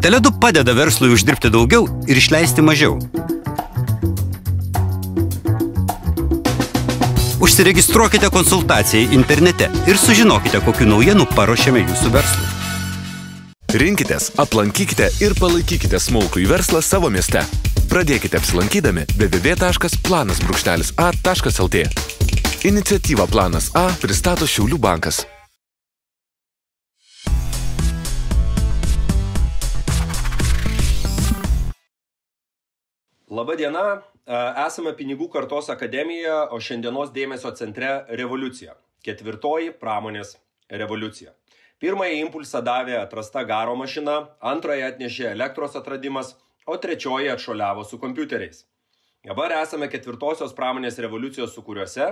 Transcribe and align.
Teledu 0.00 0.32
padeda 0.40 0.72
verslui 0.72 1.12
uždirbti 1.12 1.50
daugiau 1.52 1.84
ir 2.08 2.16
išleisti 2.16 2.64
mažiau. 2.64 2.96
Užsiregistruokite 7.40 8.28
konsultacijai 8.32 9.08
internete 9.12 9.70
ir 9.88 9.96
sužinokite, 10.00 10.60
kokiu 10.64 10.86
naujienu 10.88 11.26
paruošėme 11.36 11.80
jūsų 11.84 12.10
verslui. 12.14 12.48
Rinkitės, 13.80 14.30
aplankykite 14.40 15.06
ir 15.20 15.34
palaikykite 15.38 15.98
smulkų 16.00 16.40
į 16.46 16.48
verslą 16.50 16.80
savo 16.82 17.10
mieste. 17.12 17.44
Pradėkite 17.92 18.36
apsilankydami 18.40 19.02
www.planas.a.lt. 19.20 21.76
Iniciatyva 22.70 23.26
Planas 23.28 23.70
A 23.76 23.92
pristato 24.00 24.46
Šiaulių 24.48 24.78
bankas. 24.80 25.39
Labadiena, 33.30 34.00
esame 34.58 34.90
Pinigų 34.98 35.28
kartos 35.30 35.68
akademija, 35.70 36.48
o 36.50 36.56
šiandienos 36.58 37.12
dėmesio 37.14 37.52
centre 37.54 37.90
revoliucija. 38.18 38.72
Ketvirtoji 39.06 39.68
pramonės 39.78 40.32
revoliucija. 40.66 41.30
Pirmąjį 41.78 42.16
impulsą 42.24 42.58
davė 42.66 42.96
atrasta 42.98 43.44
garo 43.46 43.76
mašina, 43.78 44.16
antrąją 44.52 44.88
atnešė 44.90 45.28
elektros 45.28 45.78
atradimas, 45.78 46.32
o 46.66 46.74
trečioji 46.74 47.30
atšoliavo 47.30 47.84
su 47.86 48.00
kompiuteriais. 48.02 48.64
Dabar 49.22 49.54
esame 49.60 49.86
ketvirtosios 49.92 50.50
pramonės 50.56 50.98
revoliucijos 50.98 51.54
sukūriuose 51.54 52.08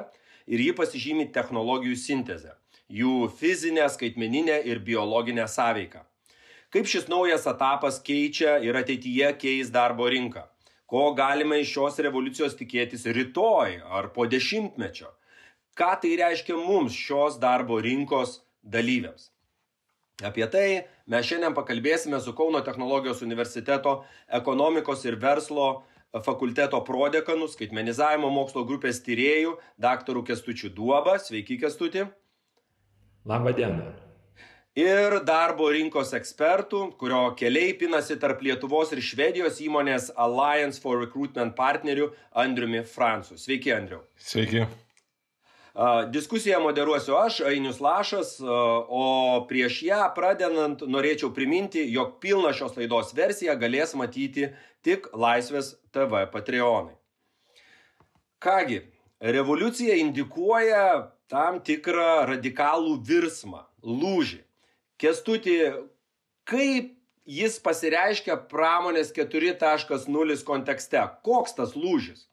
ir 0.47 0.63
jį 0.69 0.77
pasižymi 0.79 1.27
technologijų 1.35 1.97
sintezė, 1.99 2.53
jų 3.01 3.25
fizinė, 3.41 3.89
skaitmeninė 3.91 4.61
ir 4.71 4.79
biologinė 4.87 5.49
sąveika. 5.51 6.05
Kaip 6.71 6.87
šis 6.87 7.11
naujas 7.11 7.49
etapas 7.51 7.99
keičia 8.07 8.61
ir 8.63 8.79
ateityje 8.79 9.33
keis 9.43 9.75
darbo 9.75 10.07
rinką 10.15 10.47
ko 10.89 11.13
galime 11.15 11.61
iš 11.61 11.75
šios 11.77 11.99
revoliucijos 12.05 12.57
tikėtis 12.57 13.05
rytoj 13.13 13.81
ar 13.93 14.09
po 14.15 14.25
dešimtmečio. 14.27 15.11
Ką 15.79 15.91
tai 16.03 16.15
reiškia 16.19 16.57
mums 16.57 16.97
šios 16.97 17.37
darbo 17.43 17.77
rinkos 17.85 18.41
dalyviams. 18.65 19.29
Apie 20.25 20.49
tai 20.51 20.65
mes 21.07 21.29
šiandien 21.29 21.55
pakalbėsime 21.55 22.19
su 22.25 22.33
Kauno 22.35 22.65
technologijos 22.67 23.21
universiteto 23.23 24.01
ekonomikos 24.41 25.05
ir 25.07 25.21
verslo 25.23 25.69
fakulteto 26.25 26.81
prodekanu, 26.89 27.47
skaitmenizavimo 27.53 28.33
mokslo 28.33 28.65
grupės 28.67 29.05
tyriejų, 29.05 29.55
daktaru 29.79 30.25
Kestučiu 30.25 30.73
Duoba. 30.75 31.21
Sveiki, 31.23 31.61
Kestuti. 31.61 32.09
Labą 33.29 33.53
dieną 33.53 34.08
ir 34.79 35.19
darbo 35.27 35.69
rinkos 35.75 36.13
ekspertų, 36.15 36.83
kurio 37.01 37.23
keliai 37.39 37.73
pinasi 37.79 38.19
tarp 38.21 38.43
Lietuvos 38.47 38.93
ir 38.95 39.03
Švedijos 39.03 39.59
įmonės 39.65 40.13
Alliance 40.15 40.79
for 40.83 41.01
Recruitment 41.03 41.57
partnerių 41.59 42.13
Andriumi 42.39 42.85
Francu. 42.87 43.39
Sveiki, 43.41 43.73
Andriu. 43.75 44.05
Sveiki. 44.23 44.67
Diskusiją 46.11 46.59
moderuosiu 46.63 47.15
aš, 47.19 47.41
Ainius 47.47 47.79
Lašas, 47.83 48.37
o 48.43 49.05
prieš 49.51 49.83
ją 49.87 50.01
pradedant 50.15 50.83
norėčiau 50.83 51.31
priminti, 51.35 51.85
jog 51.95 52.17
pilną 52.23 52.51
šios 52.55 52.75
laidos 52.79 53.13
versiją 53.15 53.55
galės 53.59 53.95
matyti 53.99 54.49
tik 54.83 55.07
Laisvės 55.15 55.77
TV 55.95 56.25
Patreonai. 56.33 56.97
Kągi, 58.43 58.83
revoliucija 59.23 59.99
indikuoja 60.03 60.83
tam 61.31 61.63
tikrą 61.63 62.27
radikalų 62.31 62.99
virsmą, 63.07 63.63
lūžį. 63.83 64.43
Kestuti, 64.99 65.59
kaip 66.49 66.95
jis 67.29 67.61
pasireiškia 67.63 68.39
pramonės 68.51 69.13
4.0 69.15 70.41
kontekste? 70.49 71.05
Koks 71.23 71.55
tas 71.61 71.77
lūžis? 71.79 72.29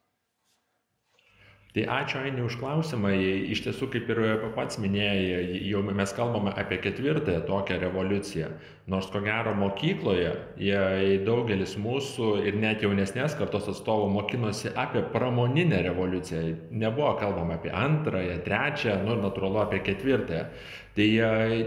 Tai 1.76 1.82
ačiū 1.92 2.22
Aini 2.24 2.40
už 2.40 2.54
klausimą. 2.56 3.10
Iš 3.52 3.60
tiesų, 3.66 3.90
kaip 3.92 4.08
ir 4.08 4.20
pats 4.56 4.78
minėjai, 4.80 5.58
jau 5.68 5.82
mes 5.84 6.14
kalbame 6.16 6.54
apie 6.56 6.78
ketvirtąją 6.80 7.42
tokią 7.44 7.76
revoliuciją. 7.82 8.48
Nors 8.88 9.10
ko 9.12 9.20
gero 9.20 9.52
mokykloje 9.60 10.30
jie, 10.56 10.80
daugelis 11.26 11.74
mūsų 11.76 12.30
ir 12.48 12.56
net 12.62 12.80
jaunesnės 12.86 13.36
kartos 13.36 13.68
atstovų 13.74 14.08
mokinosi 14.14 14.72
apie 14.72 15.04
pramoninę 15.12 15.82
revoliuciją. 15.90 16.56
Nebuvo 16.72 17.12
kalbama 17.20 17.60
apie 17.60 17.74
antrąją, 17.76 18.40
trečią, 18.48 18.96
nu 19.04 19.20
natūralu 19.20 19.66
apie 19.66 19.84
ketvirtąją. 19.90 20.48
Tai 20.96 21.06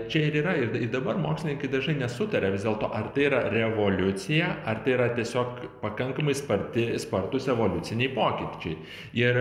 čia 0.09 0.23
ir 0.25 0.40
yra, 0.40 0.56
ir 0.57 0.88
dabar 0.90 1.19
mokslininkai 1.22 1.67
dažnai 1.69 2.00
nesutarė 2.00 2.50
vis 2.56 2.63
dėlto, 2.66 2.88
ar 2.97 3.12
tai 3.13 3.28
yra 3.28 3.44
revoliucija, 3.53 4.47
ar 4.66 4.79
tai 4.81 4.95
yra 4.95 5.12
tiesiog 5.13 5.59
pakankamai 5.84 6.34
sparti, 6.34 6.88
spartus 6.97 7.45
evoliuciniai 7.53 8.09
pokyčiai. 8.16 8.79
Ir, 9.22 9.38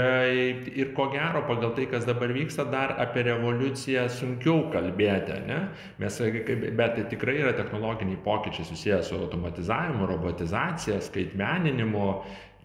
ir 0.77 0.91
ko 0.97 1.09
gero, 1.15 1.41
pagal 1.49 1.73
tai, 1.79 1.87
kas 1.89 2.05
dabar 2.05 2.35
vyksta, 2.37 2.67
dar 2.69 2.99
apie 3.01 3.25
revoliuciją 3.31 4.05
sunkiau 4.13 4.67
kalbėti, 4.75 5.39
ne? 5.49 5.63
Mes, 6.03 6.21
bet 6.21 6.99
tai 6.99 7.07
tikrai 7.09 7.39
yra 7.47 7.55
technologiniai 7.57 8.21
pokyčiai 8.29 8.69
susijęs 8.69 9.09
su 9.09 9.17
automatizavimu, 9.23 10.05
robotizacija, 10.13 11.01
skaitmeninimu 11.09 12.11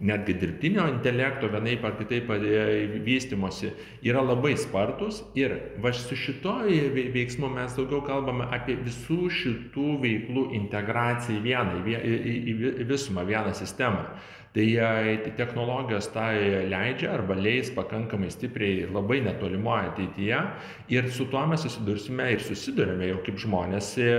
netgi 0.01 0.33
dirbtinio 0.41 0.85
intelekto 0.89 1.47
vienaip 1.53 1.83
ar 1.85 1.97
kitaip 1.99 2.31
vystimosi 3.05 3.71
yra 4.03 4.23
labai 4.25 4.55
spartus 4.57 5.21
ir 5.37 5.55
va 5.83 5.93
su 5.93 6.17
šitoj 6.17 6.73
veiksmu 7.13 7.49
mes 7.53 7.75
daugiau 7.77 8.01
kalbame 8.07 8.49
apie 8.55 8.75
visų 8.81 9.29
šitų 9.41 9.97
veiklų 10.03 10.47
integraciją 10.59 11.39
į 11.39 11.43
vieną, 11.47 11.83
į, 11.85 11.97
į, 12.33 12.55
į 12.83 12.87
visumą, 12.89 13.25
vieną 13.29 13.53
sistemą. 13.57 14.07
Tai 14.53 14.65
technologijos 15.33 16.11
tą 16.13 16.27
leidžia 16.69 17.09
arba 17.15 17.33
leis 17.33 17.71
pakankamai 17.73 18.27
stipriai 18.29 18.83
labai 18.85 19.17
netolimoje 19.25 19.87
ateityje. 19.89 20.41
Ir 20.93 21.07
su 21.09 21.25
tuo 21.31 21.41
mes 21.49 21.63
susidursime 21.65 22.27
ir 22.35 22.43
susidurime 22.45 23.07
jau 23.09 23.17
kaip 23.25 23.39
žmonės 23.41 23.95
e, 23.97 24.11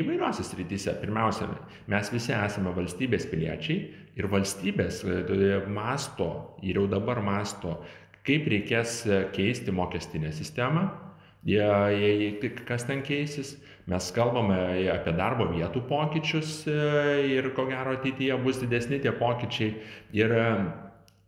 įvairiuose 0.00 0.42
srityse. 0.48 0.96
Pirmiausia, 0.98 1.46
mes 1.86 2.10
visi 2.10 2.34
esame 2.34 2.74
valstybės 2.74 3.28
piliečiai 3.30 3.78
ir 4.18 4.30
valstybės 4.34 5.04
e, 5.06 5.62
masto 5.70 6.58
ir 6.66 6.80
jau 6.80 6.88
dabar 6.90 7.22
masto, 7.22 7.78
kaip 8.26 8.50
reikės 8.50 9.04
keisti 9.36 9.70
mokestinę 9.70 10.34
sistemą, 10.34 10.88
kas 12.66 12.90
ten 12.90 13.06
keisis. 13.06 13.54
Mes 13.86 14.06
kalbame 14.10 14.56
apie 14.90 15.12
darbo 15.14 15.44
vietų 15.52 15.84
pokyčius 15.86 16.64
ir 16.66 17.52
ko 17.54 17.68
gero 17.68 17.92
ateityje 17.94 18.38
bus 18.42 18.58
didesni 18.58 18.98
tie 19.04 19.12
pokyčiai. 19.14 19.76
Ir 20.18 20.34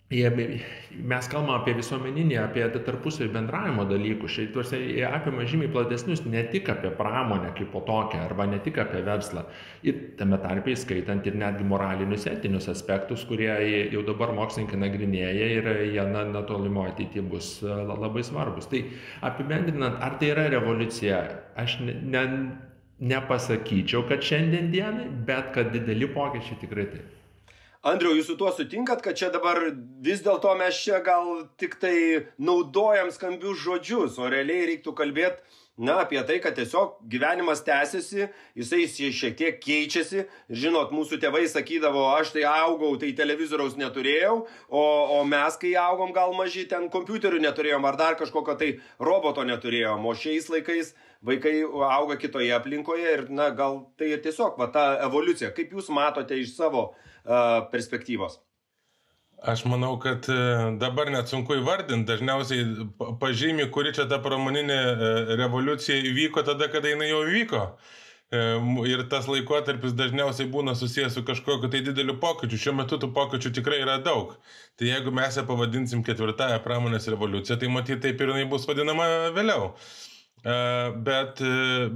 mes 0.09 1.27
kalbame 1.29 1.53
apie 1.59 1.75
visuomeninį, 1.77 2.39
apie 2.41 2.63
tarpusavį 2.73 3.27
bendravimo 3.35 3.85
dalykus, 3.85 4.39
šitos 4.39 4.71
apima 5.05 5.45
žymiai 5.45 5.69
platesnius, 5.75 6.23
ne 6.25 6.47
tik 6.49 6.71
apie 6.73 6.89
pramonę 6.97 7.51
kaip 7.59 7.69
po 7.75 7.83
tokią, 7.85 8.23
arba 8.25 8.47
ne 8.49 8.57
tik 8.65 8.81
apie 8.81 9.03
verslą, 9.05 9.43
ir 9.85 9.99
tame 10.17 10.39
tarpe 10.41 10.73
įskaitant 10.73 11.29
ir 11.29 11.37
netgi 11.37 11.67
moralinius, 11.69 12.25
etinius 12.31 12.71
aspektus, 12.73 13.27
kurie 13.29 13.51
jau 13.93 14.07
dabar 14.07 14.33
mokslininkai 14.39 14.81
nagrinėja 14.81 15.51
ir 15.59 15.71
jie 15.93 16.09
netolimo 16.15 16.87
ateityje 16.89 17.27
bus 17.29 17.53
e, 17.61 17.77
labai 17.93 18.25
svarbus. 18.25 18.71
Tai 18.73 18.81
apibendrinant, 19.29 20.01
ar 20.01 20.17
tai 20.17 20.33
yra 20.33 20.49
revoliucija, 20.57 21.21
aš 21.61 21.83
ne, 21.85 22.01
ne, 22.17 22.25
nepasakyčiau, 23.13 24.09
kad 24.09 24.25
šiandien 24.25 24.73
dienai, 24.73 25.13
bet 25.29 25.53
kad 25.53 25.69
dideli 25.77 26.09
pokyčiai 26.17 26.63
tikrai 26.65 26.89
taip. 26.97 27.18
Andriu, 27.87 28.11
jūs 28.19 28.27
su 28.27 28.35
tuo 28.35 28.51
sutinkat, 28.51 29.03
kad 29.05 29.15
čia 29.15 29.29
dabar 29.31 29.61
vis 30.03 30.23
dėlto 30.25 30.51
mes 30.59 30.75
čia 30.83 30.99
gal 31.07 31.45
tik 31.63 31.77
tai 31.79 32.27
naudojam 32.43 33.13
skambius 33.15 33.61
žodžius, 33.63 34.19
o 34.19 34.27
realiai 34.27 34.67
reiktų 34.73 34.95
kalbėti, 34.99 35.45
na, 35.79 36.01
apie 36.03 36.21
tai, 36.27 36.39
kad 36.43 36.57
tiesiog 36.59 36.99
gyvenimas 37.11 37.63
tęsiasi, 37.67 38.27
jisai 38.59 39.11
šiek 39.15 39.37
tiek 39.39 39.61
keičiasi. 39.63 40.25
Žinot, 40.51 40.91
mūsų 40.95 41.21
tėvai 41.23 41.45
sakydavo, 41.51 42.09
aš 42.17 42.35
tai 42.35 42.43
augau, 42.51 42.91
tai 43.01 43.13
televizoriaus 43.19 43.79
neturėjau, 43.79 44.35
o, 44.69 44.85
o 45.19 45.21
mes, 45.29 45.59
kai 45.63 45.75
augom 45.79 46.11
gal 46.17 46.35
maži, 46.37 46.67
ten 46.71 46.89
kompiuterių 46.93 47.43
neturėjom 47.47 47.87
ar 47.87 48.01
dar 48.01 48.19
kažkokio 48.19 48.59
tai 48.59 48.73
roboto 48.99 49.47
neturėjom, 49.47 50.03
o 50.03 50.17
šiais 50.19 50.51
laikais 50.51 50.95
vaikai 51.23 51.63
auga 51.63 52.19
kitoje 52.19 52.51
aplinkoje 52.55 53.15
ir, 53.15 53.25
na, 53.31 53.51
gal 53.55 53.85
tai 53.99 54.11
tiesiog, 54.23 54.59
va, 54.59 54.71
ta 54.75 54.91
evoliucija. 55.07 55.55
Kaip 55.55 55.79
jūs 55.79 55.91
matote 55.95 56.39
iš 56.39 56.57
savo 56.59 56.91
uh, 56.91 57.67
perspektyvos? 57.73 58.41
Aš 59.43 59.65
manau, 59.65 59.99
kad 60.03 60.27
e, 60.29 60.35
dabar 60.81 61.11
net 61.15 61.31
sunku 61.31 61.55
įvardinti, 61.61 62.09
dažniausiai 62.11 62.89
pažymi, 63.21 63.69
kuri 63.71 63.93
čia 63.95 64.09
ta 64.11 64.19
pramoninė 64.23 64.79
e, 64.79 65.11
revoliucija 65.39 66.01
įvyko 66.11 66.43
tada, 66.47 66.67
kada 66.73 66.91
jinai 66.91 67.13
jau 67.13 67.21
įvyko. 67.23 67.61
E, 68.35 68.41
ir 68.91 69.05
tas 69.13 69.29
laikotarpis 69.31 69.95
dažniausiai 69.95 70.51
būna 70.51 70.75
susijęs 70.79 71.15
su 71.15 71.23
kažkokiu 71.29 71.71
tai 71.71 71.85
dideliu 71.87 72.17
pokyčiu. 72.19 72.59
Šiuo 72.65 72.75
metu 72.81 72.99
tų 72.99 73.13
pokyčių 73.15 73.53
tikrai 73.61 73.79
yra 73.85 74.01
daug. 74.03 74.35
Tai 74.75 74.91
jeigu 74.91 75.15
mes 75.15 75.39
ją 75.39 75.47
pavadinsim 75.47 76.03
ketvirtąją 76.09 76.59
pramonės 76.67 77.07
revoliuciją, 77.15 77.61
tai 77.63 77.71
matyt 77.71 78.03
taip 78.03 78.19
ir 78.19 78.35
jinai 78.35 78.51
bus 78.51 78.67
vadinama 78.67 79.09
vėliau. 79.39 79.71
Bet, 81.07 81.41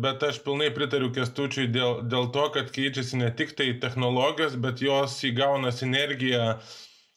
bet 0.02 0.24
aš 0.26 0.40
pilnai 0.42 0.72
pritariu 0.74 1.12
kestučiui 1.14 1.68
dėl, 1.70 2.00
dėl 2.10 2.26
to, 2.34 2.48
kad 2.54 2.72
keičiasi 2.74 3.20
ne 3.20 3.28
tik 3.38 3.54
tai 3.58 3.68
technologijos, 3.82 4.56
bet 4.58 4.82
jos 4.82 5.14
įgauna 5.28 5.70
sinergiją 5.74 6.48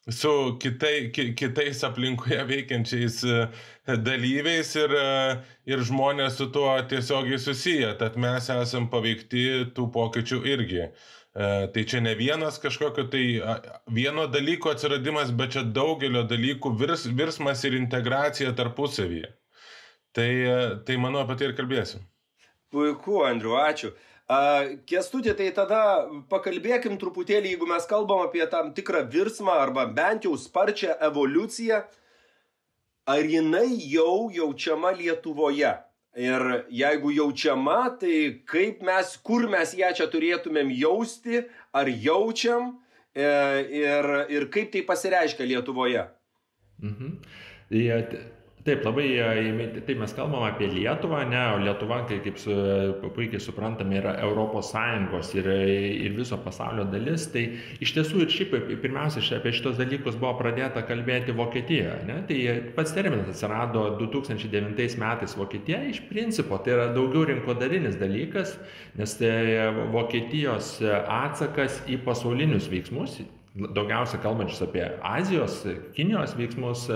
su 0.09 0.57
kitai, 0.61 1.11
ki, 1.11 1.33
kitais 1.37 1.83
aplinkoje 1.83 2.43
veikiančiais 2.45 3.21
dalyviais 4.05 4.71
ir, 4.77 4.95
ir 5.65 5.83
žmonės 5.89 6.37
su 6.37 6.49
tuo 6.53 6.75
tiesiogiai 6.89 7.39
susiję. 7.41 7.93
Tad 7.99 8.17
mes 8.21 8.49
esam 8.53 8.89
paveikti 8.91 9.71
tų 9.75 9.89
pokyčių 9.95 10.41
irgi. 10.53 10.89
Tai 11.35 11.83
čia 11.83 11.99
ne 11.99 12.13
vienas 12.15 12.61
kažkokio 12.63 13.09
tai 13.11 13.23
vieno 13.91 14.27
dalyko 14.31 14.71
atsiradimas, 14.71 15.33
bet 15.35 15.57
čia 15.57 15.65
daugelio 15.67 16.23
dalykų 16.23 16.75
virs, 16.79 17.09
virsmas 17.11 17.65
ir 17.67 17.75
integracija 17.75 18.53
tarpusavyje. 18.55 19.33
Tai, 20.15 20.29
tai 20.87 20.95
manau 21.01 21.25
apie 21.25 21.35
tai 21.35 21.49
ir 21.49 21.57
kalbėsim. 21.57 22.05
Puiku, 22.75 23.21
Andriu, 23.23 23.55
ačiū. 23.55 23.93
Kestutė, 24.89 25.35
tai 25.37 25.51
tada 25.55 25.81
pakalbėkim 26.31 26.97
truputėlį, 26.99 27.53
jeigu 27.53 27.67
mes 27.69 27.85
kalbam 27.87 28.25
apie 28.25 28.43
tam 28.51 28.73
tikrą 28.75 29.05
virsmą 29.13 29.53
arba 29.61 29.85
bent 29.85 30.25
jau 30.25 30.33
sparčią 30.35 30.97
evoliuciją, 31.07 31.83
ar 33.05 33.21
jinai 33.31 33.69
jau 33.93 34.31
jaučiama 34.33 34.91
Lietuvoje? 34.97 35.71
Ir 36.15 36.43
jeigu 36.71 37.11
jaučiama, 37.11 37.79
tai 37.99 38.41
kaip 38.47 38.83
mes, 38.87 39.15
kur 39.23 39.47
mes 39.51 39.73
ją 39.75 39.91
čia 39.95 40.07
turėtumėm 40.11 40.71
jausti, 40.71 41.41
ar 41.75 41.91
jaučiam 41.91 42.69
e, 43.11 43.27
ir, 43.83 44.07
ir 44.31 44.47
kaip 44.51 44.71
tai 44.71 44.83
pasireiškia 44.87 45.47
Lietuvoje? 45.51 46.07
Mhm. 46.83 47.19
Ja, 47.75 47.99
taip 48.65 48.81
labai 48.85 49.07
taip 49.85 49.99
mes 50.01 50.13
kalbam 50.17 50.43
apie 50.47 50.67
lietuvą 50.71 51.19
ane 51.21 51.41
o 51.53 51.57
lietuva 51.61 51.99
kai 52.09 52.17
kaip 52.25 52.39
su 52.41 52.55
puikiai 53.13 53.41
suprantame 53.43 53.99
yra 53.99 54.15
europos 54.25 54.71
sąjungos 54.73 55.33
ir 55.37 55.49
ir 55.51 56.15
viso 56.17 56.39
pasaulio 56.41 56.87
dalis. 56.89 57.27
Tai 57.33 57.43
iš 57.85 57.93
tiesų 57.97 58.23
ir 58.25 58.33
šiaip 58.33 58.55
pirmiausia 58.81 59.21
apie 59.37 59.53
šituos 59.53 59.77
dalykus 59.77 60.17
buvo 60.17 60.33
pradėta 60.41 60.81
kalbėti 60.89 61.35
vokietijoje 61.37 61.93
ane 61.99 62.17
tai 62.29 62.39
pats 62.77 62.95
terminas 62.97 63.29
atsirado 63.35 63.85
du 63.99 64.09
tūkstančiai 64.15 64.51
devintais 64.57 64.97
metais 65.01 65.37
vokietija 65.37 65.83
iš 65.91 66.01
principo 66.09 66.57
tai 66.57 66.73
yra 66.79 66.89
daugiau 66.97 67.27
rinkodarinis 67.29 67.99
dalykas 68.01 68.57
nes 68.97 69.17
tai 69.21 69.69
vokietijos 69.93 70.79
atsakas 71.05 71.83
į 71.85 72.01
pasaulinius 72.07 72.71
veiksmus 72.73 73.21
daugiausia 73.55 74.19
kalbančius 74.19 74.61
apie 74.65 74.83
Azijos, 75.03 75.61
Kinijos 75.95 76.33
veiksmus 76.35 76.89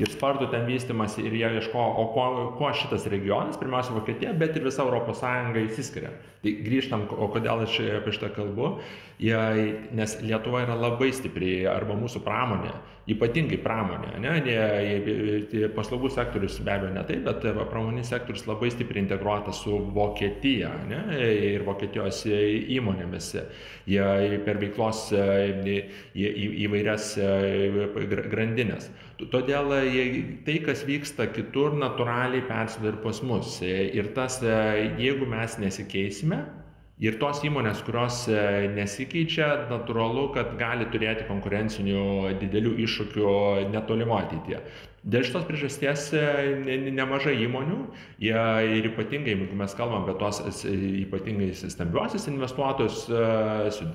ir 0.00 0.12
spartų 0.12 0.48
ten 0.52 0.64
vystimasi 0.68 1.26
ir 1.28 1.36
jie 1.36 1.50
ieško, 1.58 1.76
o 1.76 2.06
kuo, 2.14 2.28
kuo 2.56 2.70
šitas 2.72 3.04
regionas, 3.12 3.58
pirmiausia 3.60 3.96
Vokietija, 3.96 4.32
bet 4.32 4.56
ir 4.56 4.64
visa 4.64 4.86
Sąjunga 4.86 5.60
įsiskiria. 5.66 6.14
Tai 6.40 6.54
grįžtam, 6.64 7.04
o 7.12 7.28
kodėl 7.34 7.66
aš 7.66 7.80
apie 7.98 8.14
šitą 8.16 8.32
kalbu, 8.36 8.76
jie, 9.18 9.38
nes 9.96 10.18
Lietuva 10.22 10.66
yra 10.66 10.76
labai 10.76 11.08
stipriai, 11.14 11.64
arba 11.70 11.96
mūsų 11.96 12.20
pramonė, 12.24 12.74
ypatingai 13.06 13.60
pramonė, 13.62 14.16
ne, 14.18 14.32
paslaugų 15.76 16.10
sektorius 16.10 16.58
be 16.66 16.72
abejo 16.74 16.90
ne 16.96 17.04
taip, 17.06 17.22
bet 17.28 17.46
pramoninis 17.70 18.10
sektorius 18.10 18.48
labai 18.48 18.72
stipriai 18.74 19.04
integruotas 19.04 19.60
su 19.62 19.78
Vokietija 19.94 20.72
ne, 20.90 21.00
ir 21.52 21.62
Vokietijos 21.66 22.24
įmonėmis. 22.26 23.30
Jie 23.86 24.40
per 24.42 24.58
veiklos 24.58 25.06
į 25.14 25.78
įvairias 26.66 27.12
grandinės. 28.34 28.90
Todėl 29.32 29.70
tai, 30.44 30.58
kas 30.66 30.82
vyksta 30.84 31.30
kitur, 31.32 31.78
natūraliai 31.78 32.42
persiduoda 32.50 32.96
ir 32.96 33.02
pas 33.06 33.22
mus. 33.24 33.60
Ir 33.62 34.10
tas, 34.18 34.42
jeigu 34.42 35.30
mes 35.30 35.56
nesikeisime, 35.62 36.42
Ir 36.96 37.18
tos 37.20 37.42
įmonės, 37.44 37.82
kurios 37.84 38.22
nesikeičia, 38.72 39.68
natūralu, 39.68 40.30
kad 40.32 40.54
gali 40.56 40.86
turėti 40.88 41.26
konkurencinių 41.28 42.36
didelių 42.40 42.72
iššūkių 42.86 43.32
netolimo 43.74 44.16
ateityje. 44.16 44.62
Dėl 45.06 45.22
šitos 45.22 45.44
priežasties 45.46 46.08
e, 46.18 46.22
nemažai 46.90 47.36
įmonių, 47.44 47.76
jie 48.18 48.40
ir 48.74 48.88
ypatingai, 48.88 49.36
jeigu 49.36 49.54
mes 49.54 49.74
kalbam 49.78 50.02
apie 50.02 50.16
tos 50.18 50.40
ypatingai 50.66 51.52
stambiuosius 51.54 52.26
investuotojus 52.32 53.04
e, 53.06 53.20
su, 53.76 53.86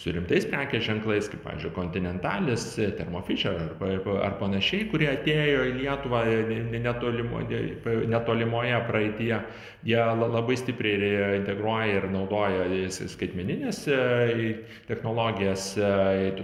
su 0.00 0.14
rimtais 0.16 0.48
prekės 0.48 0.86
ženklais, 0.86 1.28
kaip, 1.28 1.42
pavyzdžiui, 1.44 1.74
Continentalis, 1.76 2.64
Thermo 2.80 3.20
Fisher 3.28 3.60
ar, 3.60 4.08
ar 4.24 4.38
panašiai, 4.40 4.88
kurie 4.88 5.10
atėjo 5.12 5.66
į 5.68 5.74
Lietuvą 5.82 6.24
netolimo, 6.72 7.44
netolimoje 8.08 8.80
praeitie, 8.88 9.34
jie 9.88 10.04
labai 10.20 10.56
stipriai 10.60 11.38
integruoja 11.38 11.96
ir 11.96 12.06
naudoja 12.12 12.66
skaitmeninės 12.92 13.80
technologijas, 14.88 15.70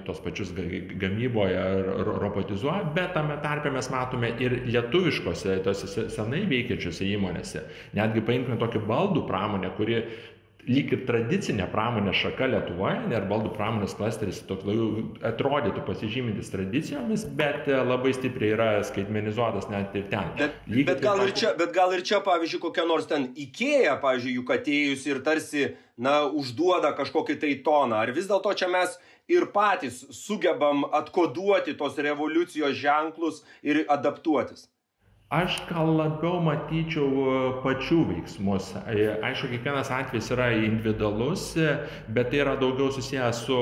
tos 0.07 0.23
pačius 0.25 0.55
gamyboje 0.57 1.61
robotizuoja, 2.09 2.87
bet 2.97 3.13
tame 3.17 3.37
tarpe 3.45 3.73
mes 3.75 3.91
matome 3.93 4.33
ir 4.41 4.63
lietuviškose, 4.65 5.59
tose 5.67 6.09
senai 6.15 6.45
veikiančiose 6.49 7.05
įmonėse. 7.13 7.67
Netgi 7.99 8.25
paimkime 8.25 8.57
tokį 8.61 8.85
baldų 8.89 9.27
pramonę, 9.29 9.75
kuri 9.77 10.01
lyg 10.69 10.93
ir 10.95 11.05
tradicinė 11.09 11.67
pramonės 11.73 12.19
šaka 12.23 12.49
Lietuvoje, 12.53 13.05
ir 13.13 13.27
baldų 13.31 13.53
pramonės 13.57 13.97
klasteris 13.99 14.41
toks 14.49 14.67
labiau 14.69 15.05
atrodytų 15.27 15.85
pasižymintis 15.87 16.53
tradicijomis, 16.53 17.27
bet 17.39 17.69
e, 17.69 17.79
labai 17.85 18.15
stipriai 18.17 18.55
yra 18.57 18.69
skaitmenizuotas 18.87 19.69
net 19.73 19.97
ir 19.99 20.09
ten. 20.13 20.33
Bet, 20.39 20.59
Lygiai 20.69 20.89
bet, 20.93 21.03
gal, 21.05 21.25
ir 21.27 21.35
čia, 21.37 21.55
bet 21.59 21.75
gal 21.77 21.95
ir 21.97 22.05
čia, 22.07 22.21
pavyzdžiui, 22.25 22.63
kokia 22.65 22.87
nors 22.89 23.09
ten 23.11 23.31
įkėja, 23.47 23.97
pavyzdžiui, 24.05 24.37
juk 24.41 24.53
atėjus 24.57 25.09
ir 25.11 25.23
tarsi, 25.27 25.67
na, 26.01 26.23
užduoda 26.27 26.95
kažkokį 26.99 27.39
tai 27.43 27.57
toną. 27.67 28.03
Ar 28.03 28.15
vis 28.17 28.31
dėlto 28.31 28.55
čia 28.59 28.71
mes 28.73 28.99
ir 29.31 29.49
patys 29.55 30.03
sugebam 30.17 30.85
atkoduoti 30.93 31.77
tos 31.81 31.99
revoliucijos 32.01 32.77
ženklus 32.81 33.45
ir 33.65 33.85
adaptuotis 33.89 34.69
aš 35.31 35.63
gal 35.69 35.89
labiau 35.97 36.37
matyčiau 36.45 37.09
e, 37.09 37.37
pačių 37.65 38.01
veiksmus 38.11 38.75
e, 38.93 39.07
aišku 39.25 39.49
kiekvienas 39.55 39.89
atvejis 39.95 40.29
yra 40.35 40.51
individualus 40.53 41.47
bet 42.13 42.29
tai 42.31 42.43
yra 42.43 42.55
daugiau 42.61 42.93
susiję 42.93 43.33
su 43.33 43.57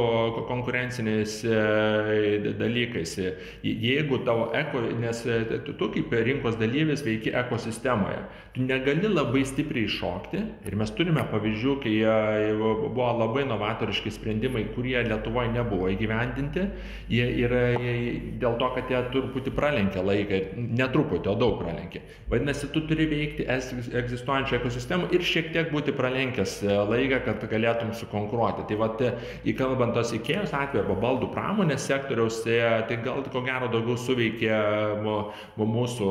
konkurenciniais 0.49 1.45
e, 1.45 2.55
dalykais. 2.59 3.15
Jeigu 3.63 4.19
tavo 4.27 4.51
eko 4.59 4.83
nes 4.99 5.23
tu 5.79 5.91
kaip 5.95 6.13
rinkos 6.13 6.59
dalyvis 6.59 7.05
veiki 7.07 7.31
ekosistemoje. 7.31 8.25
Tu 8.53 8.67
negali 8.67 9.09
labai 9.09 9.45
stipriai 9.47 9.89
šokti 9.89 10.43
ir 10.67 10.77
mes 10.77 10.91
turime 10.99 11.23
pavyzdžių 11.31 11.77
kai 11.85 11.95
buvo 12.59 13.09
labai 13.23 13.47
novatoriški 13.49 14.13
sprendimai 14.13 14.67
kurie 14.75 14.99
lietuvoj 15.07 15.49
nebuvo 15.55 15.89
įgyvendinti. 15.95 16.67
Jie 17.13 17.31
yra 17.47 17.65
dėl 18.43 18.59
to 18.61 18.73
kad 18.77 18.91
jie 18.93 19.01
truputį 19.15 19.55
pralenkė 19.57 20.05
laiką 20.05 20.45
ne 20.59 20.91
truputį 20.93 21.33
o 21.33 21.39
daug 21.39 21.52
pralenkė. 21.61 22.03
Vadinasi, 22.33 22.69
tu 22.73 22.83
turi 22.89 23.07
veikti 23.11 23.47
egzistuojančią 23.49 24.59
ekosistemą 24.59 25.11
ir 25.13 25.25
šiek 25.27 25.51
tiek 25.55 25.71
būti 25.73 25.95
pralenkęs 25.97 26.59
e, 26.65 26.77
laiką, 26.89 27.21
kad 27.27 27.45
galėtum 27.51 27.93
sukonkuruoti. 27.99 28.65
Tai 28.71 28.79
vad, 28.81 29.03
e, 29.05 29.13
įkalbant 29.53 29.93
tos 29.97 30.15
įkėjus 30.17 30.55
atveju 30.57 30.85
arba 30.85 30.97
baldų 31.03 31.31
pramonės 31.35 31.87
sektoriaus, 31.91 32.41
tai, 32.47 32.59
tai 32.89 32.99
gal 33.05 33.25
ko 33.33 33.43
gero 33.47 33.69
daugiau 33.73 33.99
suveikė 34.01 34.53
mūsų, 35.61 36.11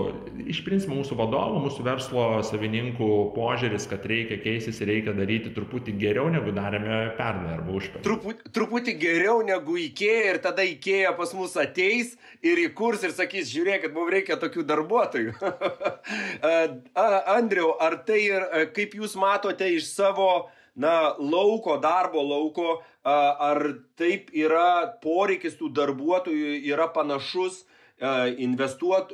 iš 0.52 0.62
principo 0.66 0.98
mūsų 1.00 1.18
vadovų, 1.20 1.64
mūsų 1.66 1.86
verslo 1.88 2.28
savininkų 2.46 3.10
požiūris, 3.36 3.88
kad 3.92 4.06
reikia 4.10 4.40
keistis 4.44 4.82
ir 4.82 4.92
reikia 4.92 5.16
daryti 5.18 5.54
truputį 5.56 5.96
geriau 6.02 6.30
negu 6.34 6.54
darėme 6.56 7.02
pernai 7.18 7.56
arba 7.58 7.76
užpernai. 7.80 8.06
Truputį, 8.06 8.54
truputį 8.56 8.98
geriau 9.02 9.40
negu 9.46 9.78
įkėja 9.88 10.36
ir 10.36 10.42
tada 10.44 10.66
įkėja 10.68 11.16
pas 11.18 11.34
mus 11.38 11.58
ateis 11.60 12.16
ir 12.46 12.62
įkurs 12.68 13.06
ir 13.08 13.16
sakys, 13.16 13.52
žiūrėkit, 13.52 13.94
mums 13.96 14.14
reikia 14.14 14.38
tokių 14.42 14.66
darbuotojų. 14.68 15.31
Andriau, 17.38 17.76
ar 17.80 18.02
tai 18.08 18.22
ir 18.28 18.48
kaip 18.76 18.96
jūs 18.98 19.16
matote 19.20 19.68
iš 19.76 19.92
savo 19.92 20.50
na, 20.76 21.14
lauko, 21.20 21.78
darbo 21.82 22.24
lauko, 22.24 22.80
ar 23.04 23.62
taip 24.00 24.32
yra 24.34 24.98
poreikis 25.04 25.58
tų 25.60 25.72
darbuotojų 25.76 26.62
yra 26.72 26.88
panašus 26.94 27.64
investuot 28.42 29.12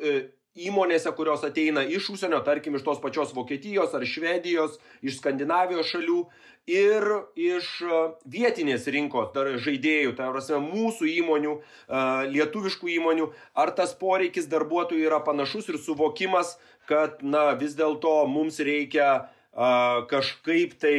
įmonėse, 0.57 1.11
kurios 1.15 1.45
ateina 1.45 1.83
iš 1.85 2.09
užsienio, 2.15 2.41
tarkim, 2.45 2.75
iš 2.77 2.85
tos 2.85 3.01
pačios 3.03 3.33
Vokietijos 3.37 3.93
ar 3.97 4.05
Švedijos, 4.07 4.79
iš 5.05 5.19
Skandinavijos 5.21 5.89
šalių, 5.93 6.21
ir 6.67 7.05
iš 7.39 7.69
e, 7.81 7.99
vietinės 8.27 8.87
rinkos 8.91 9.31
dar 9.35 9.53
žaidėjų, 9.63 10.13
tai 10.17 10.27
yra 10.33 10.59
mūsų 10.63 11.07
įmonių, 11.23 11.53
e, 11.55 12.01
lietuviškų 12.33 12.91
įmonių, 12.97 13.29
ar 13.55 13.71
tas 13.77 13.95
poreikis 13.95 14.49
darbuotojų 14.51 15.07
yra 15.07 15.21
panašus 15.23 15.71
ir 15.71 15.79
suvokimas, 15.79 16.57
kad 16.87 17.23
na, 17.23 17.53
vis 17.55 17.75
dėlto 17.79 18.19
mums 18.27 18.59
reikia 18.59 19.07
e, 19.15 19.71
kažkaip 20.11 20.75
tai 20.81 20.97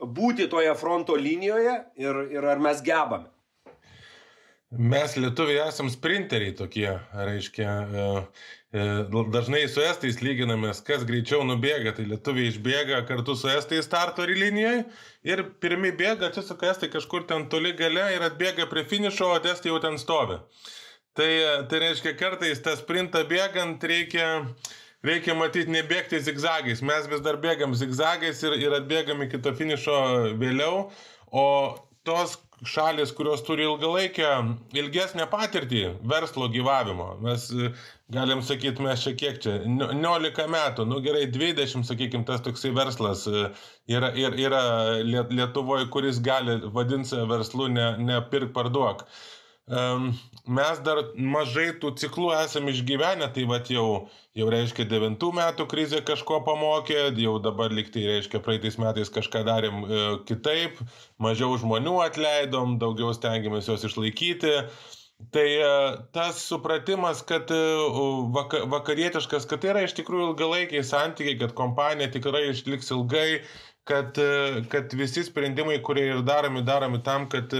būti 0.00 0.48
toje 0.50 0.72
fronto 0.80 1.16
linijoje 1.16 1.76
ir, 2.00 2.24
ir 2.32 2.50
ar 2.54 2.58
mes 2.64 2.80
gebame. 2.84 3.33
Mes 4.78 5.14
lietuviai 5.16 5.68
esam 5.68 5.88
sprinteriai 5.90 6.54
tokie, 6.56 6.88
reiškia, 7.14 7.70
e, 7.70 8.06
e, 8.74 8.84
dažnai 9.30 9.62
su 9.70 9.82
estais 9.84 10.18
lyginamės, 10.24 10.80
kas 10.86 11.04
greičiau 11.06 11.44
nubėga, 11.46 11.92
tai 11.94 12.06
lietuviai 12.10 12.50
išbėga 12.50 13.02
kartu 13.06 13.36
su 13.38 13.50
estais 13.52 13.86
starto 13.86 14.26
linijoje 14.26 14.84
ir 15.30 15.44
pirmi 15.62 15.92
bėga, 15.94 16.30
atsisuka 16.30 16.72
estai 16.72 16.90
kažkur 16.90 17.26
ten 17.28 17.46
toli 17.52 17.74
gale 17.78 18.08
ir 18.16 18.26
atbėga 18.26 18.66
prie 18.70 18.82
finišo, 18.90 19.30
o 19.36 19.38
estai 19.38 19.70
jau 19.70 19.78
ten 19.84 20.00
stovi. 20.00 20.40
Tai, 21.14 21.30
tai 21.70 21.82
reiškia, 21.84 22.16
kartais 22.18 22.62
tą 22.64 22.74
sprintą 22.74 23.22
bėgant 23.30 23.84
reikia, 23.86 24.28
reikia 25.06 25.38
matyti 25.38 25.70
nebėgti 25.70 26.18
zigzagais. 26.18 26.82
Mes 26.82 27.06
vis 27.06 27.22
dar 27.22 27.38
bėgam 27.38 27.76
zigzagais 27.78 28.42
ir, 28.42 28.58
ir 28.58 28.74
atbėgam 28.80 29.22
iki 29.22 29.38
to 29.38 29.54
finišo 29.54 30.00
vėliau, 30.40 30.88
o 31.30 31.46
tos 32.04 32.34
šalis, 32.62 33.12
kurios 33.12 33.42
turi 33.44 33.64
ilgalaikę, 33.66 34.28
ilgesnę 34.78 35.26
patirtį 35.30 35.82
verslo 36.08 36.48
gyvavimo. 36.52 37.08
Mes 37.24 37.48
e, 37.50 37.70
galim 38.14 38.42
sakyti, 38.46 38.84
mes 38.84 39.02
čia 39.04 39.14
kiek 39.18 39.40
čia, 39.42 39.56
19 39.66 40.48
metų, 40.54 40.86
nu 40.88 41.00
gerai, 41.04 41.26
20, 41.34 41.86
sakykime, 41.88 42.26
tas 42.28 42.44
toksai 42.44 42.72
verslas 42.76 43.26
e, 43.28 43.46
yra, 43.90 44.12
yra, 44.14 44.34
yra 44.46 44.62
Lietuvoje, 45.04 45.88
kuris 45.94 46.22
gali 46.24 46.60
vadinti 46.76 47.24
verslu 47.30 47.68
ne, 47.72 47.88
ne 47.98 48.20
pirk 48.30 48.54
parduok. 48.56 49.06
Mes 49.66 50.80
dar 50.84 50.98
mažai 51.16 51.70
tų 51.80 51.94
ciklų 51.96 52.34
esame 52.36 52.74
išgyvenę, 52.74 53.30
tai 53.32 53.46
va 53.48 53.62
jau, 53.64 54.08
jau 54.36 54.48
reiškia 54.52 54.84
devintų 54.90 55.30
metų 55.38 55.64
krizė 55.72 56.02
kažko 56.04 56.42
pamokė, 56.44 57.06
jau 57.16 57.38
dabar 57.40 57.72
liktai 57.72 58.04
reiškia 58.10 58.42
praeitais 58.44 58.76
metais 58.76 59.08
kažką 59.08 59.40
darėm 59.48 59.86
e, 59.86 60.02
kitaip, 60.28 60.82
mažiau 61.16 61.56
žmonių 61.56 61.96
atleidom, 62.04 62.76
daugiau 62.82 63.14
stengiamės 63.16 63.72
juos 63.72 63.88
išlaikyti. 63.88 64.52
Tai 65.32 65.46
e, 65.46 65.68
tas 66.12 66.40
supratimas, 66.42 67.22
kad 67.26 67.50
e, 67.54 67.60
vakarietiškas, 68.72 69.46
kad 69.50 69.62
tai 69.62 69.70
yra 69.72 69.84
iš 69.86 69.94
tikrųjų 70.00 70.32
ilgalaikiai 70.32 70.82
santykiai, 70.84 71.38
kad 71.40 71.54
kompanija 71.58 72.10
tikrai 72.12 72.48
išliks 72.50 72.90
ilgai, 72.96 73.28
kad, 73.88 74.18
kad 74.72 74.94
visi 74.96 75.22
sprendimai, 75.26 75.76
kurie 75.84 76.06
ir 76.10 76.22
daromi, 76.26 76.62
daromi 76.64 77.02
tam, 77.04 77.28
kad, 77.28 77.52